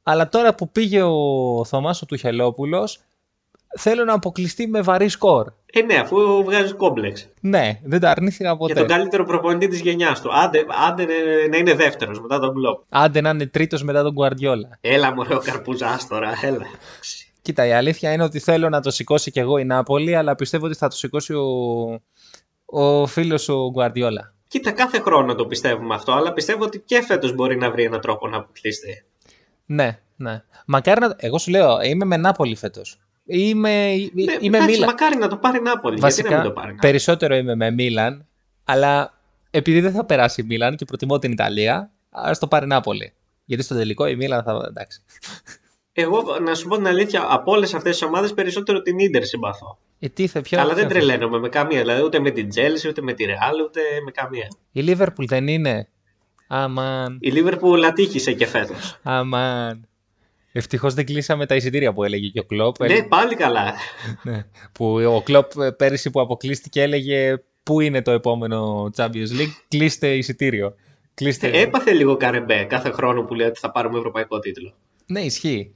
[0.03, 2.99] αλλά τώρα που πήγε ο Θωμάς ο Τουχελόπουλος
[3.77, 5.47] θέλω να αποκλειστεί με βαρύ σκορ.
[5.65, 7.27] Ε, ναι, αφού βγάζει κόμπλεξ.
[7.39, 8.73] Ναι, δεν τα αρνήθηκα ποτέ.
[8.73, 10.29] Για τον καλύτερο προπονητή της γενιάς του.
[10.33, 11.05] Άντε, άντε
[11.51, 12.81] να είναι δεύτερος μετά τον Μπλοκ.
[12.89, 14.77] Άντε να είναι τρίτος μετά τον Γκουαρδιόλα.
[14.81, 16.65] Έλα, μου ο καρπούζα τώρα, έλα.
[17.45, 20.65] Κοίτα, η αλήθεια είναι ότι θέλω να το σηκώσει κι εγώ η Νάπολη, αλλά πιστεύω
[20.65, 21.45] ότι θα το σηκώσει ο,
[22.65, 24.33] ο φίλος ο Γκουαρδιόλα.
[24.47, 28.01] Κοίτα, κάθε χρόνο το πιστεύουμε αυτό, αλλά πιστεύω ότι και φέτος μπορεί να βρει έναν
[28.01, 29.03] τρόπο να αποκλειστεί.
[29.65, 30.43] Ναι, ναι.
[30.65, 31.15] Μακάρι να.
[31.17, 32.99] Εγώ σου λέω, είμαι με Νάπολη φέτος.
[33.25, 34.89] Είμαι, ναι, είμαι εντάξει, Μίλαν.
[34.89, 35.99] Μακάρι να το πάρει Νάπολη.
[35.99, 38.27] Βασικά, Γιατί να μην το πάρει περισσότερο είμαι με Μίλαν,
[38.63, 39.13] αλλά
[39.49, 43.13] επειδή δεν θα περάσει η Μίλαν και προτιμώ την Ιταλία, ας το πάρει Νάπολη.
[43.45, 44.65] Γιατί στο τελικό η Μίλαν θα.
[44.67, 45.01] εντάξει.
[45.97, 49.77] Εγώ, να σου πω την αλήθεια, από όλες αυτές τις ομάδες περισσότερο την Ίντερ συμπαθώ.
[49.99, 51.79] Ε, τι θε, ποιο, Αλλά δεν τρελαίνομαι με καμία.
[51.79, 54.47] Δηλαδή ούτε με την Τσέλσι, ούτε με τη Ρεάλ, ούτε με καμία.
[54.71, 55.89] Η Λίβερπουλ δεν είναι;
[56.47, 57.17] Αμάν.
[57.21, 58.99] Η Λίβερπουλ ατύχησε και φέτος.
[59.03, 59.87] Αμάν.
[60.51, 62.79] Ευτυχώς δεν κλείσαμε τα εισιτήρια που έλεγε και ο Κλοπ.
[62.79, 63.73] Ναι, πάλι καλά.
[64.23, 64.85] ναι, που
[65.15, 70.75] ο Κλοπ πέρυσι που αποκλείστηκε έλεγε πού είναι το επόμενο Champions League, κλείστε εισιτήριο.
[71.13, 71.47] Κλείστε...
[71.47, 74.73] Ε, έπαθε λίγο καρεμπέ κάθε χρόνο που λέει ότι θα πάρουμε ευρωπαϊκό τίτλο.
[75.05, 75.75] Ναι, ισχύει.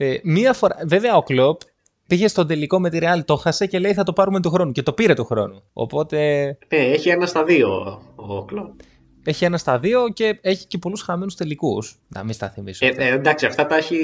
[0.00, 1.60] Ε, μία φορά, βέβαια ο Κλοπ
[2.06, 4.72] πήγε στον τελικό με τη Real, το χάσε και λέει θα το πάρουμε του χρόνου
[4.72, 5.62] και το πήρε του χρόνου.
[5.72, 6.46] Οπότε...
[6.68, 8.80] Ναι, έχει ένα στα δύο ο Κλοπ.
[9.24, 11.98] Έχει ένα στα δύο και έχει και πολλούς χαμένους τελικούς.
[12.08, 12.86] Να μην στα θυμίσω.
[12.86, 13.96] Ε, ε, εντάξει, αυτά τα έχει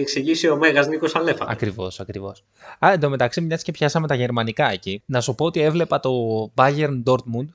[0.00, 1.46] εξηγήσει ο Μέγας Νίκος Αλέφα.
[1.48, 2.44] Ακριβώς, ακριβώς.
[2.78, 6.10] Α, εντωμεταξύ, μιας και πιάσαμε τα γερμανικά εκεί, να σου πω ότι έβλεπα το
[6.54, 7.48] Bayern Dortmund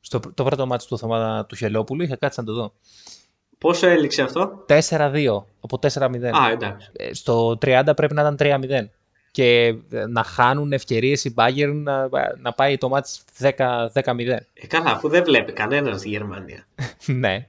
[0.00, 2.02] στο το πρώτο μάτι του Θωμά του Χελόπουλου.
[2.02, 2.72] Είχα κάτσει να το δω.
[3.62, 6.24] Πόσο έληξε αυτό; 4-2 από 4-0.
[6.24, 6.90] Α, εντάξει.
[6.92, 8.88] Ε, στο 30 πρέπει να ήταν 3-0
[9.30, 9.74] και
[10.08, 13.10] να χάνουν ευκαιρίες η Bayern να, να πάει το μάτι
[13.40, 13.52] 10-0.
[13.94, 16.66] Ε, καλά, αφού δεν βλέπει κανένας στη Γερμανία.
[17.06, 17.48] ναι.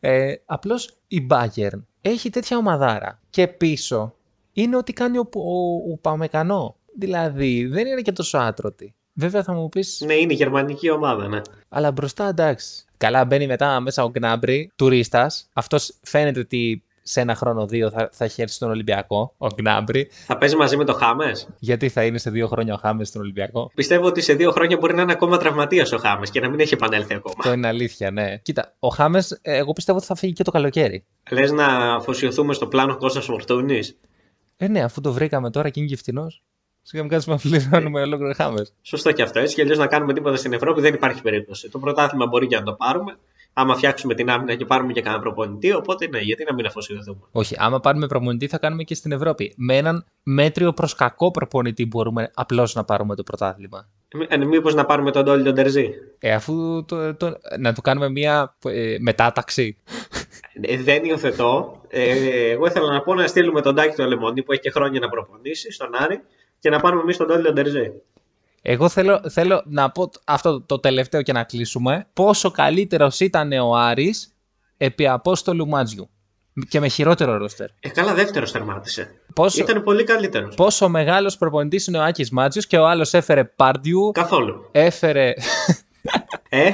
[0.00, 4.14] Ε, Απλώς η Bayern έχει τέτοια ομαδάρα και πίσω
[4.52, 6.76] είναι ό,τι κάνει ο, ο, ο Παμεκανό.
[6.98, 8.94] Δηλαδή δεν είναι και τόσο άτρωτη.
[9.20, 9.84] Βέβαια θα μου πει.
[9.98, 11.40] Ναι, είναι η γερμανική ομάδα, ναι.
[11.68, 12.84] Αλλά μπροστά εντάξει.
[12.96, 15.48] Καλά, μπαίνει μετά μέσα ο Γκνάμπρι, τουρίστας.
[15.52, 20.08] Αυτός φαίνεται ότι σε ένα χρόνο δύο θα, θα έχει έρθει στον Ολυμπιακό, ο Γκνάμπρι.
[20.26, 23.20] Θα παίζει μαζί με το Χάμες; Γιατί θα είναι σε δύο χρόνια ο Χάμες στον
[23.20, 26.48] Ολυμπιακό; Πιστεύω ότι σε δύο χρόνια μπορεί να είναι ακόμα τραυματίας ο Χάμες και να
[26.48, 27.42] μην έχει επανέλθει ακόμα.
[27.42, 28.36] Το είναι αλήθεια, ναι.
[28.36, 31.04] Κοίτα, ο Χάμες, εγώ πιστεύω ότι θα φύγει και το καλοκαίρι.
[31.30, 33.98] Λες να αφοσιωθούμε στο πλάνο Κώστας Φορτούνης;
[34.56, 35.96] Ε, ναι, αφού το βρήκαμε τώρα και είναι και
[36.88, 37.02] φθηνό.
[37.02, 38.66] Σιγά μην κάτσουμε να πληρώνουμε ολόκληρο χάμε.
[38.82, 39.38] Σωστό και αυτό.
[39.38, 41.70] Έτσι κι αλλιώς να κάνουμε τίποτα στην Ευρώπη δεν υπάρχει περίπτωση.
[41.70, 43.16] Το πρωτάθλημα μπορεί και να το πάρουμε
[43.52, 45.72] άμα φτιάξουμε την άμυνα και πάρουμε και κανένα προπονητή.
[45.72, 47.20] Οπότε ναι, γιατί να μην αφοσιωθούμε.
[47.32, 49.52] Όχι, άμα πάρουμε προπονητή θα κάνουμε και στην Ευρώπη.
[49.56, 53.88] Με έναν μέτριο προς κακό προπονητή μπορούμε απλώς να πάρουμε το πρωτάθλημα.
[54.28, 58.08] Ε, Μήπως να πάρουμε τον Ντόλι τον Τερζή; Ε, αφού το, το, να του κάνουμε
[58.08, 59.76] μια ε, μετάταξη.
[60.60, 61.80] Ε, δεν υιοθετώ.
[61.88, 65.00] Ε, εγώ ήθελα να πω να στείλουμε τον Τάκη του Λεμόνι που έχει και χρόνια
[65.00, 66.20] να προπονήσει στον Άρη
[66.58, 67.92] και να πάρουμε εμείς τον Ντόλι τον Τερζή.
[68.62, 72.06] Εγώ θέλω, θέλω να πω αυτό το τελευταίο και να κλείσουμε.
[72.12, 74.34] Πόσο καλύτερος ήταν ο Άρης
[74.76, 76.08] επί Απόστολου Μάτζιου;
[76.68, 77.68] Και με χειρότερο ρόστερ.
[77.80, 79.14] Ε, καλά, δεύτερος τερμάτισε.
[79.34, 79.62] Πόσο...
[79.62, 80.54] Ήταν πολύ καλύτερος.
[80.54, 84.10] Πόσο μεγάλος προπονητής είναι ο Άκης Μάτζιος και ο άλλος έφερε Πάρντιου.
[84.14, 84.68] Καθόλου.
[84.72, 85.32] Έφερε.
[86.48, 86.70] ε,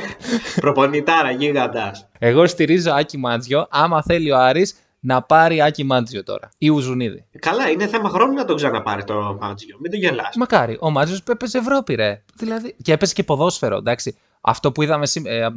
[0.60, 2.08] προπονητάρα, γίγαντας.
[2.18, 3.66] Εγώ στηρίζω Άκη Μάτζιο.
[3.70, 4.74] Άμα θέλει ο Άρης
[5.04, 6.48] να πάρει Άκη Μάτζιο τώρα.
[6.58, 7.24] Ή Ουζουνίδη.
[7.38, 9.76] Καλά, είναι θέμα χρόνου να τον ξαναπάρει το Μάτζιο.
[9.80, 10.36] Μην το γελάς.
[10.36, 10.76] Μακάρι.
[10.80, 12.22] Ο Μάτζιο έπαιζε Ευρώπη, ρε.
[12.34, 12.76] Δηλαδή...
[12.82, 14.16] Και έπαιζε και ποδόσφαιρο, εντάξει.
[14.40, 15.48] Αυτό που είδαμε ε, ε,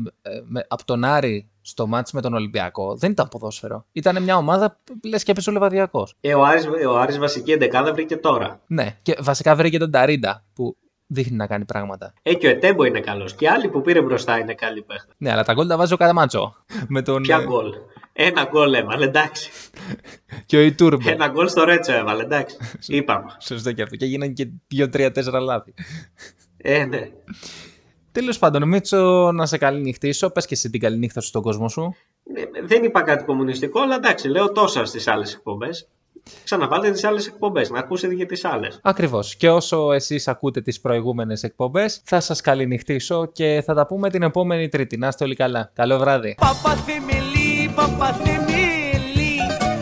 [0.68, 3.86] από τον Άρη στο μάτς με τον Ολυμπιακό δεν ήταν ποδόσφαιρο.
[3.92, 6.16] Ήταν μια ομάδα λες και έπαιζε ο Λεβαδιακός.
[6.22, 8.60] Ε, ο, Άρης, ο Άρης βασική εντεκάδα βρήκε τώρα.
[8.68, 10.78] Ναι, και βασικά βρήκε τον Ταρίντα που
[11.08, 12.14] δείχνει να κάνει πράγματα.
[12.22, 13.34] Ε, και ο Ετέμπο είναι καλός.
[13.34, 15.16] Και άλλοι που πήρε μπροστά είναι καλοί παίχτες.
[15.18, 16.56] Ναι, αλλά τα γκολ τα βάζει ο Καραμάτσο.
[16.88, 17.22] Με τον...
[17.22, 17.74] Ποια γκολ;
[18.20, 19.50] Ένα γκολ έβαλε, εντάξει.
[20.46, 21.12] και ο Ιτούρμπε.
[21.12, 22.58] Ένα γκολ στο Ρέτσο έβαλε, εντάξει.
[22.88, 23.26] Είπαμε.
[23.40, 23.96] Σωστό και αυτό.
[23.96, 25.74] Και έγιναν και δύο-τρία-τέσσερα λάθη.
[26.58, 27.10] Ε, ναι.
[28.12, 30.30] Τέλος πάντων, Μίτσο, να σε καληνυχτήσω.
[30.30, 31.96] Πες και εσύ την καληνύχτα σου στον κόσμο σου.
[32.34, 35.88] Ε, δεν είπα κάτι κομμουνιστικό, αλλά εντάξει, λέω τόσα στις άλλες εκπομπές.
[36.44, 38.80] Ξαναβάλτε τις άλλες εκπομπές, να ακούσετε και τις άλλες.
[38.84, 39.36] Ακριβώς.
[39.36, 44.22] Και όσο εσείς ακούτε τις προηγούμενες εκπομπές, θα σας καληνυχτήσω και θα τα πούμε την
[44.22, 44.98] επόμενη Τρίτη.
[44.98, 45.72] Να είστε όλοι καλά.
[45.74, 46.36] Καλό βράδυ.
[46.40, 49.36] Παπαθεμελή, παπαθεμελή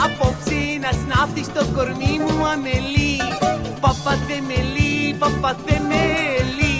[0.06, 3.22] Απόψε να σνάφτει στο κορμί μου αμελή
[3.80, 6.76] Παπαθεμελή, παπαθεμελή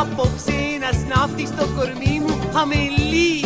[0.00, 3.44] Απόψε να σνάφτει στο κορμί μου αμελή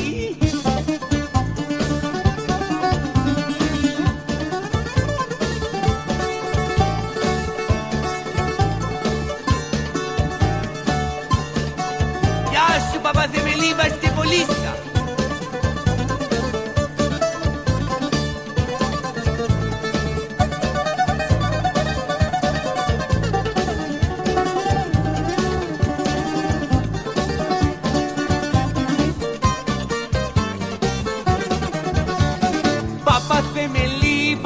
[12.51, 13.75] Γεια σου παπαθεμελή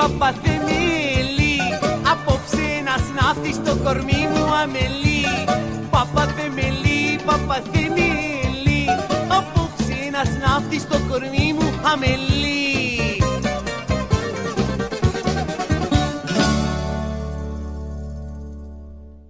[0.05, 1.57] Παπαθεμελή, παπαθεμελή
[2.13, 5.25] Απόψε να σνάφτει στο κορμί μου αμελή.
[5.91, 8.85] Παπαθεμελή, παπαθεμελή
[9.39, 12.34] Απόψε να σνάφτει στο κορμί μου αμελή